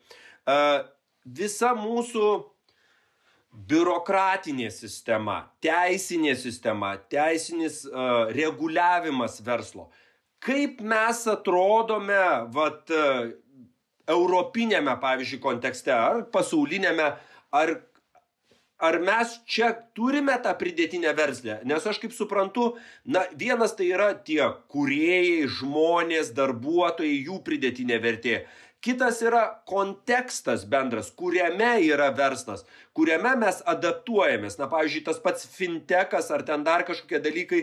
Visa 1.22 1.68
mūsų 1.78 2.28
biurokratinė 3.52 4.70
sistema, 4.72 5.42
teisinė 5.64 6.34
sistema, 6.40 6.94
teisinis 7.12 7.82
uh, 7.88 8.30
reguliavimas 8.32 9.40
verslo. 9.44 9.90
Kaip 10.42 10.80
mes 10.82 11.20
atrodome, 11.30 12.22
vat, 12.54 12.90
uh, 12.90 13.28
europinėme, 14.10 14.94
pavyzdžiui, 15.02 15.40
kontekste, 15.42 15.92
ar 15.94 16.24
pasaulinėme, 16.34 17.08
ar, 17.54 17.74
ar 18.82 18.98
mes 19.04 19.36
čia 19.46 19.70
turime 19.96 20.34
tą 20.42 20.54
pridėtinę 20.58 21.12
verslę? 21.18 21.60
Nes 21.68 21.86
aš 21.86 22.00
kaip 22.02 22.16
suprantu, 22.16 22.72
na, 23.04 23.24
vienas 23.38 23.76
tai 23.78 23.92
yra 23.92 24.12
tie 24.14 24.42
kuriejai, 24.72 25.46
žmonės, 25.60 26.32
darbuotojai, 26.36 27.22
jų 27.28 27.42
pridėtinė 27.46 28.00
vertė. 28.02 28.42
Kitas 28.82 29.20
yra 29.22 29.44
kontekstas 29.70 30.64
bendras, 30.66 31.12
kuriame 31.14 31.76
yra 31.86 32.08
verslas, 32.18 32.64
kuriame 32.98 33.36
mes 33.38 33.60
adaptuojamės. 33.70 34.56
Na, 34.58 34.66
pavyzdžiui, 34.72 35.04
tas 35.06 35.20
pats 35.22 35.46
fintekas 35.46 36.32
ar 36.34 36.42
ten 36.48 36.64
dar 36.66 36.82
kažkokie 36.88 37.20
dalykai, 37.22 37.60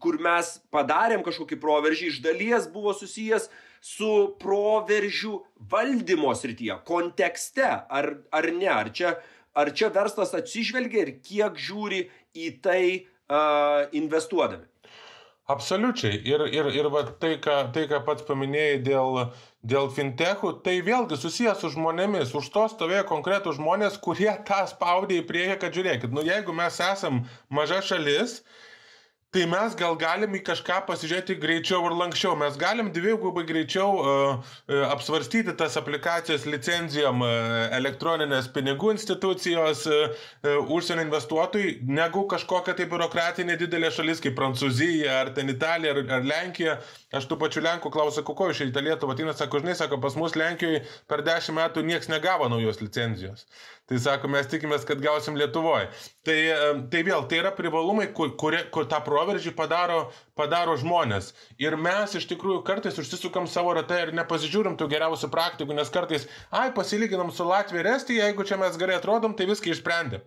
kur 0.00 0.16
mes 0.24 0.54
padarėm 0.72 1.20
kažkokį 1.26 1.60
proveržį, 1.60 2.08
iš 2.08 2.22
dalies 2.24 2.70
buvo 2.72 2.96
susijęs 2.96 3.50
su 3.84 4.10
proveržių 4.40 5.34
valdymo 5.68 6.32
srityje, 6.40 6.80
kontekste, 6.88 7.68
ar, 7.68 8.14
ar 8.32 8.50
ne, 8.56 8.72
ar 8.72 8.88
čia, 8.96 9.16
ar 9.52 9.74
čia 9.76 9.92
verslas 9.92 10.32
atsižvelgia 10.38 11.04
ir 11.04 11.16
kiek 11.20 11.60
žiūri 11.68 12.06
į 12.32 12.52
tai 12.64 12.84
uh, 12.96 13.90
investuodami. 13.92 14.71
Absoliučiai. 15.52 16.20
Ir, 16.28 16.44
ir, 16.54 16.68
ir 16.78 16.88
va, 16.92 17.02
tai, 17.20 17.34
ką, 17.42 17.56
tai, 17.74 17.84
ką 17.90 18.00
pats 18.06 18.24
paminėjai 18.28 18.78
dėl, 18.86 19.18
dėl 19.68 19.90
fintechų, 19.92 20.54
tai 20.64 20.78
vėlgi 20.86 21.18
susijęs 21.20 21.60
su 21.62 21.72
žmonėmis. 21.74 22.34
Už 22.38 22.48
to 22.54 22.66
stovėjo 22.72 23.04
konkretų 23.10 23.56
žmonės, 23.58 23.98
kurie 24.04 24.30
tą 24.48 24.62
spaudė 24.70 25.20
į 25.20 25.26
priekį, 25.28 25.58
kad 25.64 25.76
žiūrėkit, 25.76 26.14
nu 26.14 26.24
jeigu 26.26 26.54
mes 26.56 26.78
esam 26.86 27.24
maža 27.52 27.82
šalis, 27.84 28.40
Tai 29.32 29.46
mes 29.48 29.72
gal 29.80 29.94
galim 29.96 30.34
į 30.36 30.42
kažką 30.44 30.82
pasižiūrėti 30.84 31.38
greičiau 31.40 31.86
ir 31.88 31.94
lankščiau. 31.96 32.34
Mes 32.36 32.56
galim 32.60 32.90
dvigubai 32.92 33.46
greičiau 33.48 33.94
uh, 33.96 34.50
apsvarstyti 34.92 35.54
tas 35.56 35.78
aplikacijas 35.80 36.44
licenzijom 36.44 37.24
uh, 37.24 37.30
elektroninės 37.78 38.50
pinigų 38.52 38.90
institucijos, 38.92 39.86
uh, 39.88 40.28
užsienio 40.76 41.06
investuotojai, 41.06 41.78
negu 41.88 42.26
kažkokia 42.28 42.76
tai 42.76 42.84
biurokratinė 42.92 43.56
didelė 43.62 43.88
šalis 43.96 44.20
kaip 44.20 44.36
Prancūzija 44.36 45.22
ar 45.22 45.32
ten 45.32 45.48
Italija 45.48 45.96
ar, 45.96 46.02
ar 46.18 46.28
Lenkija. 46.28 46.76
Aš 47.16 47.30
tų 47.30 47.40
pačių 47.40 47.64
Lenkų 47.64 47.88
klausiu, 47.96 48.28
ko 48.28 48.52
iš 48.52 48.60
Lietuvą 48.68 49.16
ateina, 49.16 49.32
sako, 49.32 49.64
žinai, 49.64 49.78
sako, 49.80 49.96
pas 50.04 50.12
mus 50.20 50.36
Lenkijoje 50.36 50.84
per 51.08 51.24
dešimt 51.24 51.56
metų 51.56 51.88
niekas 51.88 52.12
negavo 52.12 52.52
naujos 52.52 52.84
licenzijos. 52.84 53.48
Tai 53.92 53.98
sako, 54.00 54.28
mes 54.32 54.46
tikimės, 54.48 54.86
kad 54.88 55.02
gausim 55.04 55.34
Lietuvoje. 55.36 55.90
Tai, 56.24 56.36
tai 56.88 57.00
vėl, 57.04 57.26
tai 57.28 57.42
yra 57.42 57.50
privalumai, 57.52 58.06
kur, 58.16 58.30
kur, 58.40 58.54
kur 58.72 58.86
tą 58.88 59.02
proveržį 59.04 59.50
padaro, 59.58 60.06
padaro 60.38 60.78
žmonės. 60.80 61.34
Ir 61.60 61.76
mes 61.76 62.14
iš 62.16 62.24
tikrųjų 62.30 62.62
kartais 62.64 62.96
užsisukam 63.02 63.44
savo 63.52 63.74
ratą 63.76 63.98
ir 64.00 64.14
nepasižiūrim 64.16 64.78
tų 64.80 64.88
geriausių 64.94 65.28
praktikų, 65.34 65.76
nes 65.76 65.92
kartais, 65.92 66.24
ai, 66.48 66.70
pasilyginam 66.72 67.34
su 67.36 67.44
Latvija 67.44 67.84
ir 67.84 67.90
Estija, 67.92 68.30
jeigu 68.30 68.46
čia 68.48 68.56
mes 68.62 68.78
gerai 68.80 68.96
atrodom, 68.96 69.34
tai 69.36 69.50
viską 69.50 69.74
išsprendėm. 69.74 70.24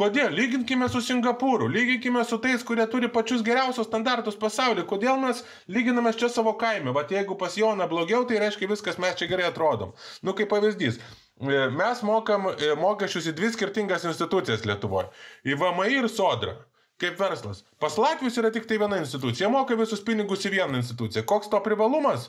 Kodėl? 0.00 0.32
Lyginkime 0.34 0.88
su 0.90 1.04
Singapūru, 1.04 1.68
lyginkime 1.70 2.24
su 2.26 2.40
tais, 2.42 2.64
kurie 2.66 2.88
turi 2.90 3.12
pačius 3.12 3.44
geriausius 3.46 3.86
standartus 3.86 4.40
pasaulyje. 4.40 4.88
Kodėl 4.90 5.20
mes 5.22 5.44
lyginame 5.70 6.10
čia 6.16 6.32
savo 6.32 6.56
kaime? 6.58 6.96
Vat 6.96 7.12
jeigu 7.14 7.36
pas 7.38 7.54
Joną 7.60 7.86
blogiau, 7.92 8.24
tai 8.26 8.40
reiškia 8.42 8.72
viskas, 8.72 8.98
mes 8.98 9.14
čia 9.20 9.28
gerai 9.30 9.46
atrodom. 9.52 9.92
Nu, 10.24 10.34
kaip 10.34 10.50
pavyzdys. 10.50 10.98
E, 11.40 11.70
mes 11.74 12.02
mokam 12.06 12.46
e, 12.52 12.74
mokesčius 12.78 13.32
į 13.32 13.34
dvi 13.38 13.50
skirtingas 13.54 14.06
institucijas 14.06 14.62
Lietuvoje. 14.68 15.10
Į 15.46 15.58
VMI 15.58 15.98
ir 15.98 16.08
Sodrą. 16.12 16.54
Kaip 17.02 17.18
verslas. 17.18 17.64
Pas 17.82 17.96
Latvijos 17.98 18.36
yra 18.38 18.52
tik 18.54 18.68
tai 18.70 18.78
viena 18.78 19.00
institucija. 19.02 19.50
Moka 19.50 19.74
visus 19.74 20.04
pinigus 20.06 20.46
į 20.46 20.54
vieną 20.54 20.78
instituciją. 20.78 21.24
Koks 21.26 21.50
to 21.50 21.58
privalumas? 21.64 22.28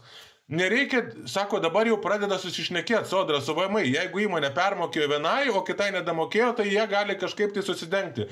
Nereikia, 0.49 1.03
sako, 1.29 1.59
dabar 1.61 1.85
jau 1.89 1.99
pradeda 2.01 2.37
susišnekėti 2.41 3.09
sodra 3.09 3.39
su 3.41 3.53
VMI. 3.57 3.85
Jeigu 3.93 4.25
įmonė 4.25 4.49
permokėjo 4.57 5.07
vienai, 5.13 5.51
o 5.53 5.61
kitai 5.65 5.91
nedamokėjo, 5.93 6.51
tai 6.57 6.67
jie 6.69 6.85
gali 6.89 7.17
kažkaip 7.21 7.53
tai 7.53 7.65
susidengti. 7.65 8.25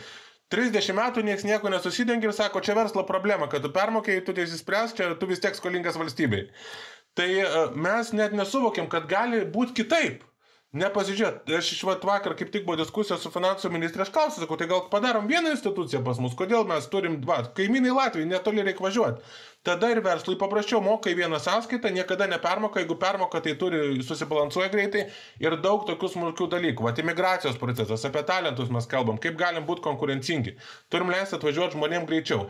30 0.53 0.93
metų 0.97 1.23
niekas 1.25 1.45
nieko 1.49 1.69
nesusidengia 1.73 2.29
ir 2.29 2.35
sako, 2.37 2.61
čia 2.65 2.75
verslo 2.77 3.05
problema, 3.07 3.47
kad 3.49 3.63
tu 3.65 3.71
permokėjai, 3.73 4.25
tu 4.25 4.35
tai 4.37 4.45
įsispręs, 4.45 4.93
čia 4.97 5.13
tu 5.17 5.29
vis 5.29 5.41
tiek 5.41 5.57
skolingas 5.57 5.97
valstybei. 5.97 6.47
Tai 7.17 7.29
e, 7.29 7.47
mes 7.77 8.11
net 8.13 8.35
nesuvokiam, 8.37 8.89
kad 8.89 9.09
gali 9.09 9.41
būti 9.49 9.81
kitaip. 9.81 10.21
Nepasižiūrėt, 10.73 11.51
aš 11.53 11.67
iš 11.75 11.81
vat 11.85 12.05
vakar 12.07 12.33
kaip 12.33 12.49
tik 12.49 12.63
buvo 12.65 12.79
diskusija 12.79 13.19
su 13.21 13.29
finansų 13.29 13.69
ministrė, 13.69 14.07
aš 14.07 14.11
klausiu, 14.15 14.41
sakau, 14.41 14.55
tai 14.57 14.65
gal 14.71 14.79
padarom 14.89 15.27
vieną 15.29 15.51
instituciją 15.53 15.99
pas 16.01 16.17
mus, 16.17 16.33
kodėl 16.39 16.65
mes 16.65 16.87
turim, 16.89 17.19
va, 17.29 17.43
kaimynai 17.59 17.93
Latvijai, 17.93 18.25
netoli 18.31 18.65
reikia 18.65 18.87
važiuoti. 18.87 19.21
Tada 19.69 19.91
ir 19.93 20.01
verslui 20.01 20.33
paprasčiau 20.41 20.81
moka 20.81 21.13
į 21.13 21.19
vieną 21.21 21.37
sąskaitą, 21.45 21.93
niekada 21.93 22.25
nepermoka, 22.31 22.81
jeigu 22.81 22.97
permoka, 22.97 23.43
tai 23.45 23.53
turi 23.61 24.01
susibalansuoja 24.01 24.73
greitai 24.73 25.05
ir 25.45 25.59
daug 25.61 25.85
tokių 25.91 26.09
smulkių 26.15 26.49
dalykų. 26.57 26.89
Vat 26.89 27.05
imigracijos 27.05 27.61
procesas, 27.61 28.09
apie 28.09 28.25
talentus 28.27 28.73
mes 28.73 28.89
kalbam, 28.89 29.21
kaip 29.21 29.37
galim 29.37 29.69
būti 29.69 29.85
konkurencingi. 29.85 30.57
Turim 30.89 31.13
leisti 31.13 31.37
atvažiuoti 31.37 31.77
žmonėms 31.77 32.09
greičiau. 32.09 32.49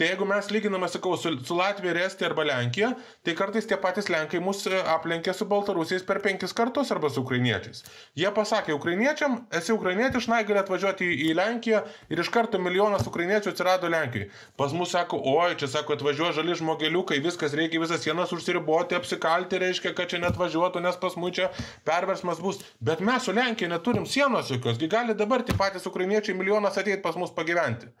Tai 0.00 0.06
jeigu 0.08 0.24
mes 0.24 0.46
lyginame, 0.48 0.88
sakau, 0.88 1.12
su, 1.20 1.28
su 1.44 1.54
Latvija, 1.58 1.92
Estija 2.06 2.30
arba 2.30 2.46
Lenkija, 2.48 2.94
tai 3.20 3.34
kartais 3.36 3.66
tie 3.68 3.76
patys 3.76 4.06
Lenkai 4.08 4.38
mus 4.40 4.62
e, 4.64 4.78
aplenkė 4.94 5.34
su 5.36 5.44
baltarusiais 5.50 6.06
per 6.08 6.22
penkis 6.24 6.54
kartus 6.56 6.88
arba 6.94 7.10
su 7.12 7.20
ukrainiečiais. 7.20 7.82
Jie 8.16 8.30
pasakė, 8.32 8.72
ukrainiečiam, 8.72 9.34
esi 9.58 9.74
ukrainietis, 9.76 10.24
šnai 10.24 10.38
gali 10.48 10.62
atvažiuoti 10.62 11.04
į, 11.04 11.18
į 11.26 11.34
Lenkiją 11.36 11.82
ir 12.16 12.22
iš 12.24 12.30
karto 12.32 12.56
milijonas 12.64 13.04
ukrainiečių 13.10 13.52
atsirado 13.52 13.90
Lenkijoje. 13.92 14.30
Pas 14.56 14.72
mus 14.72 14.96
sako, 14.96 15.20
oi, 15.34 15.50
čia 15.60 15.68
sako, 15.74 15.98
atvažiuoja 15.98 16.38
žali 16.38 16.56
žmogeliukai, 16.62 17.20
viskas 17.20 17.58
reikia 17.60 17.84
visas 17.84 18.00
sienas 18.00 18.32
užsiriboti, 18.32 18.96
apsikalti, 18.96 19.60
reiškia, 19.60 19.92
kad 20.00 20.08
čia 20.14 20.22
net 20.24 20.40
važiuotų, 20.40 20.80
nes 20.80 20.96
pas 21.04 21.18
mus 21.20 21.36
čia 21.42 21.50
perversmas 21.84 22.40
bus. 22.40 22.64
Bet 22.80 23.04
mes 23.04 23.28
su 23.28 23.36
Lenkija 23.36 23.68
neturim 23.76 24.08
sienos 24.08 24.48
jokios, 24.48 24.80
gali 24.96 25.12
dabar 25.12 25.44
tie 25.44 25.60
patys 25.60 25.84
ukrainiečiai 25.92 26.40
milijonas 26.40 26.80
ateiti 26.80 27.04
pas 27.04 27.20
mus 27.20 27.36
pagyventi. 27.36 27.92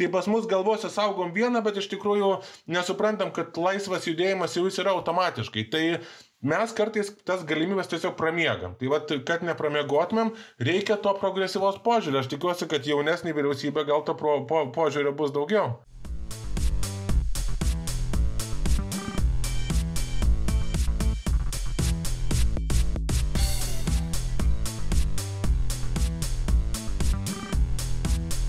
Tai 0.00 0.08
pas 0.08 0.24
mus 0.32 0.46
galvose 0.48 0.88
saugom 0.88 1.34
vieną, 1.34 1.60
bet 1.60 1.76
iš 1.76 1.90
tikrųjų 1.92 2.30
nesuprantam, 2.72 3.28
kad 3.36 3.58
laisvas 3.60 4.06
judėjimas 4.08 4.54
jau 4.56 4.62
jis 4.64 4.78
yra 4.80 4.94
automatiškai. 4.96 5.66
Tai 5.74 5.82
mes 6.52 6.72
kartais 6.78 7.10
tas 7.28 7.44
galimybės 7.44 7.92
tiesiog 7.92 8.16
pramiegam. 8.16 8.78
Tai 8.80 8.88
vad, 8.94 9.12
kad 9.28 9.44
nepramiegotumėm, 9.44 10.32
reikia 10.70 10.96
to 11.04 11.12
progresyvos 11.20 11.82
požiūrio. 11.84 12.22
Aš 12.24 12.32
tikiuosi, 12.32 12.70
kad 12.72 12.88
jaunesnė 12.88 13.36
vyriausybė 13.36 13.84
gal 13.92 14.06
to 14.08 14.16
pro, 14.16 14.38
po, 14.48 14.64
požiūrio 14.72 15.12
bus 15.20 15.36
daugiau. 15.36 15.74